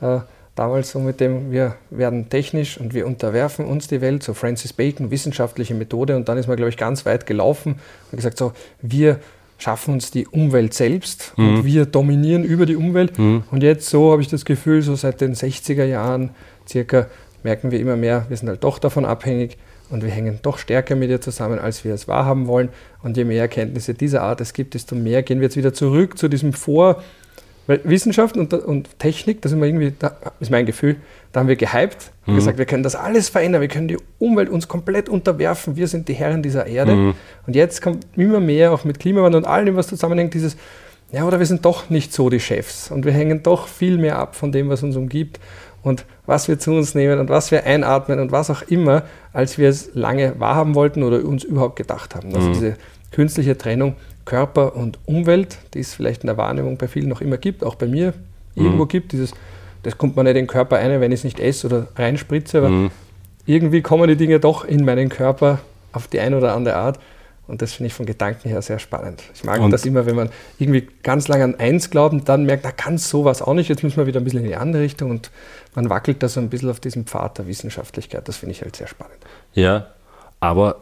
Äh, 0.00 0.20
damals 0.54 0.90
so 0.90 0.98
mit 0.98 1.20
dem, 1.20 1.50
wir 1.50 1.76
werden 1.90 2.28
technisch 2.28 2.78
und 2.78 2.92
wir 2.92 3.06
unterwerfen 3.06 3.64
uns 3.64 3.88
die 3.88 4.00
Welt, 4.00 4.22
so 4.22 4.34
Francis 4.34 4.72
Bacon, 4.72 5.10
wissenschaftliche 5.10 5.74
Methode. 5.74 6.16
Und 6.16 6.28
dann 6.28 6.36
ist 6.38 6.48
man, 6.48 6.56
glaube 6.56 6.70
ich, 6.70 6.76
ganz 6.76 7.06
weit 7.06 7.26
gelaufen 7.26 7.76
und 8.10 8.16
gesagt, 8.16 8.36
so, 8.36 8.52
wir 8.82 9.20
schaffen 9.58 9.94
uns 9.94 10.10
die 10.10 10.26
Umwelt 10.26 10.74
selbst 10.74 11.32
mhm. 11.36 11.48
und 11.48 11.64
wir 11.64 11.86
dominieren 11.86 12.44
über 12.44 12.66
die 12.66 12.76
Umwelt. 12.76 13.18
Mhm. 13.18 13.44
Und 13.50 13.62
jetzt 13.62 13.88
so 13.88 14.12
habe 14.12 14.22
ich 14.22 14.28
das 14.28 14.44
Gefühl, 14.44 14.82
so 14.82 14.94
seit 14.96 15.20
den 15.20 15.34
60er 15.34 15.84
Jahren 15.84 16.30
circa 16.68 17.06
merken 17.42 17.70
wir 17.70 17.80
immer 17.80 17.96
mehr, 17.96 18.26
wir 18.28 18.36
sind 18.36 18.48
halt 18.48 18.64
doch 18.64 18.78
davon 18.78 19.04
abhängig 19.04 19.56
und 19.88 20.02
wir 20.02 20.10
hängen 20.10 20.40
doch 20.42 20.58
stärker 20.58 20.94
mit 20.94 21.10
ihr 21.10 21.20
zusammen, 21.20 21.58
als 21.58 21.84
wir 21.84 21.94
es 21.94 22.06
wahrhaben 22.06 22.46
wollen. 22.46 22.68
Und 23.02 23.16
je 23.16 23.24
mehr 23.24 23.40
Erkenntnisse 23.40 23.94
dieser 23.94 24.22
Art 24.22 24.40
es 24.40 24.52
gibt, 24.52 24.74
desto 24.74 24.94
mehr 24.94 25.22
gehen 25.22 25.40
wir 25.40 25.46
jetzt 25.46 25.56
wieder 25.56 25.72
zurück 25.72 26.18
zu 26.18 26.28
diesem 26.28 26.52
Vor- 26.52 27.02
weil 27.66 27.80
Wissenschaft 27.84 28.36
und, 28.36 28.52
und 28.52 28.98
Technik, 28.98 29.42
das 29.42 29.52
ist, 29.52 29.58
irgendwie, 29.60 29.92
das 29.98 30.12
ist 30.40 30.50
mein 30.50 30.66
Gefühl, 30.66 30.96
da 31.32 31.40
haben 31.40 31.48
wir 31.48 31.56
gehypt 31.56 32.10
und 32.26 32.32
mhm. 32.32 32.36
gesagt, 32.36 32.58
wir 32.58 32.66
können 32.66 32.82
das 32.82 32.96
alles 32.96 33.28
verändern, 33.28 33.60
wir 33.60 33.68
können 33.68 33.88
die 33.88 33.98
Umwelt 34.18 34.48
uns 34.48 34.66
komplett 34.66 35.08
unterwerfen, 35.08 35.76
wir 35.76 35.86
sind 35.86 36.08
die 36.08 36.14
Herren 36.14 36.42
dieser 36.42 36.66
Erde. 36.66 36.94
Mhm. 36.94 37.14
Und 37.46 37.54
jetzt 37.54 37.80
kommt 37.80 38.06
immer 38.16 38.40
mehr 38.40 38.72
auch 38.72 38.84
mit 38.84 38.98
Klimawandel 38.98 39.42
und 39.42 39.46
allem, 39.46 39.76
was 39.76 39.86
zusammenhängt, 39.86 40.34
dieses, 40.34 40.56
ja, 41.12 41.24
oder 41.24 41.38
wir 41.38 41.46
sind 41.46 41.64
doch 41.64 41.90
nicht 41.90 42.12
so 42.12 42.30
die 42.30 42.40
Chefs 42.40 42.90
und 42.90 43.04
wir 43.04 43.12
hängen 43.12 43.42
doch 43.42 43.68
viel 43.68 43.98
mehr 43.98 44.18
ab 44.18 44.36
von 44.36 44.52
dem, 44.52 44.68
was 44.68 44.82
uns 44.82 44.96
umgibt 44.96 45.40
und 45.82 46.04
was 46.26 46.48
wir 46.48 46.58
zu 46.58 46.72
uns 46.72 46.94
nehmen 46.94 47.18
und 47.18 47.28
was 47.28 47.50
wir 47.50 47.64
einatmen 47.64 48.20
und 48.20 48.32
was 48.32 48.50
auch 48.50 48.62
immer, 48.62 49.04
als 49.32 49.58
wir 49.58 49.68
es 49.68 49.90
lange 49.94 50.38
wahrhaben 50.38 50.74
wollten 50.74 51.02
oder 51.02 51.24
uns 51.24 51.44
überhaupt 51.44 51.76
gedacht 51.76 52.14
haben. 52.14 52.34
Also 52.34 52.48
mhm. 52.48 52.52
diese 52.52 52.76
künstliche 53.10 53.58
Trennung 53.58 53.96
Körper 54.24 54.76
und 54.76 54.98
Umwelt, 55.06 55.58
die 55.74 55.80
es 55.80 55.94
vielleicht 55.94 56.22
in 56.22 56.28
der 56.28 56.36
Wahrnehmung 56.36 56.76
bei 56.76 56.88
vielen 56.88 57.08
noch 57.08 57.20
immer 57.20 57.36
gibt, 57.36 57.64
auch 57.64 57.74
bei 57.74 57.86
mir 57.86 58.14
irgendwo 58.54 58.84
mhm. 58.84 58.88
gibt, 58.88 59.12
dieses, 59.12 59.32
das 59.82 59.98
kommt 59.98 60.16
man 60.16 60.24
nicht 60.24 60.36
in 60.36 60.44
den 60.44 60.46
Körper 60.46 60.76
ein, 60.76 61.00
wenn 61.00 61.12
ich 61.12 61.20
es 61.20 61.24
nicht 61.24 61.40
esse 61.40 61.66
oder 61.66 61.88
reinspritze, 61.96 62.58
aber 62.58 62.68
mhm. 62.68 62.90
irgendwie 63.46 63.82
kommen 63.82 64.08
die 64.08 64.16
Dinge 64.16 64.38
doch 64.40 64.64
in 64.64 64.84
meinen 64.84 65.08
Körper 65.08 65.60
auf 65.92 66.08
die 66.08 66.20
eine 66.20 66.36
oder 66.36 66.54
andere 66.54 66.76
Art. 66.76 67.00
Und 67.48 67.62
das 67.62 67.72
finde 67.72 67.88
ich 67.88 67.94
von 67.94 68.06
Gedanken 68.06 68.48
her 68.48 68.62
sehr 68.62 68.78
spannend. 68.78 69.24
Ich 69.34 69.42
mag 69.42 69.60
und 69.60 69.72
das 69.72 69.84
immer, 69.84 70.06
wenn 70.06 70.14
man 70.14 70.30
irgendwie 70.60 70.86
ganz 71.02 71.26
lange 71.26 71.42
an 71.42 71.56
eins 71.56 71.90
glaubt 71.90 72.12
und 72.12 72.28
dann 72.28 72.44
merkt, 72.44 72.64
da 72.64 72.70
kann 72.70 72.96
sowas 72.96 73.42
auch 73.42 73.54
nicht, 73.54 73.68
jetzt 73.68 73.82
müssen 73.82 73.96
wir 73.96 74.06
wieder 74.06 74.20
ein 74.20 74.24
bisschen 74.24 74.44
in 74.44 74.46
die 74.46 74.54
andere 74.54 74.84
Richtung 74.84 75.10
und 75.10 75.32
man 75.74 75.90
wackelt 75.90 76.22
da 76.22 76.28
so 76.28 76.38
ein 76.38 76.48
bisschen 76.48 76.70
auf 76.70 76.78
diesem 76.78 77.06
Pfad 77.06 77.38
der 77.38 77.48
Wissenschaftlichkeit. 77.48 78.28
Das 78.28 78.36
finde 78.36 78.52
ich 78.52 78.62
halt 78.62 78.76
sehr 78.76 78.86
spannend. 78.86 79.18
Ja, 79.52 79.88
aber 80.38 80.76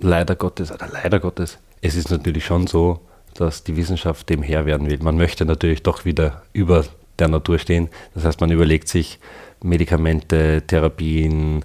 leider 0.00 0.34
Gottes, 0.34 0.72
oder 0.72 0.88
leider 0.92 1.20
Gottes, 1.20 1.58
es 1.80 1.96
ist 1.96 2.10
natürlich 2.10 2.44
schon 2.44 2.66
so, 2.66 3.00
dass 3.34 3.64
die 3.64 3.76
Wissenschaft 3.76 4.28
dem 4.30 4.42
Herr 4.42 4.66
werden 4.66 4.88
will. 4.88 4.98
Man 5.02 5.16
möchte 5.16 5.44
natürlich 5.44 5.82
doch 5.82 6.04
wieder 6.04 6.42
über 6.52 6.84
der 7.18 7.28
Natur 7.28 7.58
stehen. 7.58 7.88
Das 8.14 8.24
heißt, 8.24 8.40
man 8.40 8.50
überlegt 8.50 8.88
sich 8.88 9.18
Medikamente, 9.62 10.62
Therapien, 10.66 11.64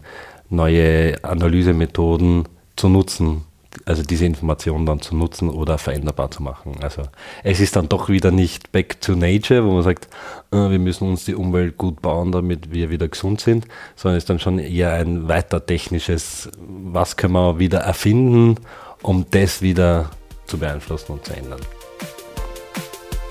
neue 0.50 1.24
Analysemethoden 1.24 2.48
zu 2.76 2.90
nutzen, 2.90 3.46
also 3.86 4.04
diese 4.04 4.26
Informationen 4.26 4.86
dann 4.86 5.02
zu 5.02 5.16
nutzen 5.16 5.50
oder 5.50 5.78
veränderbar 5.78 6.32
zu 6.32 6.42
machen. 6.42 6.78
Also 6.82 7.04
es 7.44 7.60
ist 7.60 7.76
dann 7.76 7.88
doch 7.90 8.10
wieder 8.10 8.32
nicht 8.32 8.72
back 8.72 9.00
to 9.02 9.16
nature, 9.16 9.64
wo 9.66 9.72
man 9.72 9.84
sagt, 9.84 10.08
äh, 10.52 10.70
wir 10.70 10.80
müssen 10.80 11.08
uns 11.08 11.26
die 11.26 11.36
Umwelt 11.36 11.78
gut 11.78 12.02
bauen, 12.02 12.32
damit 12.32 12.72
wir 12.72 12.90
wieder 12.90 13.08
gesund 13.08 13.42
sind, 13.42 13.68
sondern 13.96 14.18
es 14.18 14.24
ist 14.24 14.30
dann 14.30 14.40
schon 14.40 14.60
eher 14.60 14.94
ein 14.94 15.28
weiter 15.28 15.66
technisches, 15.66 16.50
was 16.58 17.18
können 17.18 17.34
wir 17.34 17.60
wieder 17.60 17.80
erfinden 17.80 18.58
um 19.02 19.26
das 19.32 19.62
wieder 19.62 20.10
zu 20.46 20.58
beeinflussen 20.58 21.14
und 21.14 21.26
zu 21.26 21.34
ändern. 21.34 21.62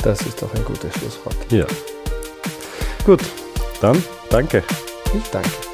Das 0.02 0.20
ist 0.22 0.40
doch 0.40 0.52
ein 0.54 0.64
gutes 0.64 0.94
Schlusswort. 0.94 1.36
Ja. 1.50 1.66
Gut, 3.04 3.20
dann 3.80 4.02
danke. 4.30 4.62
Ich 5.14 5.30
danke. 5.30 5.67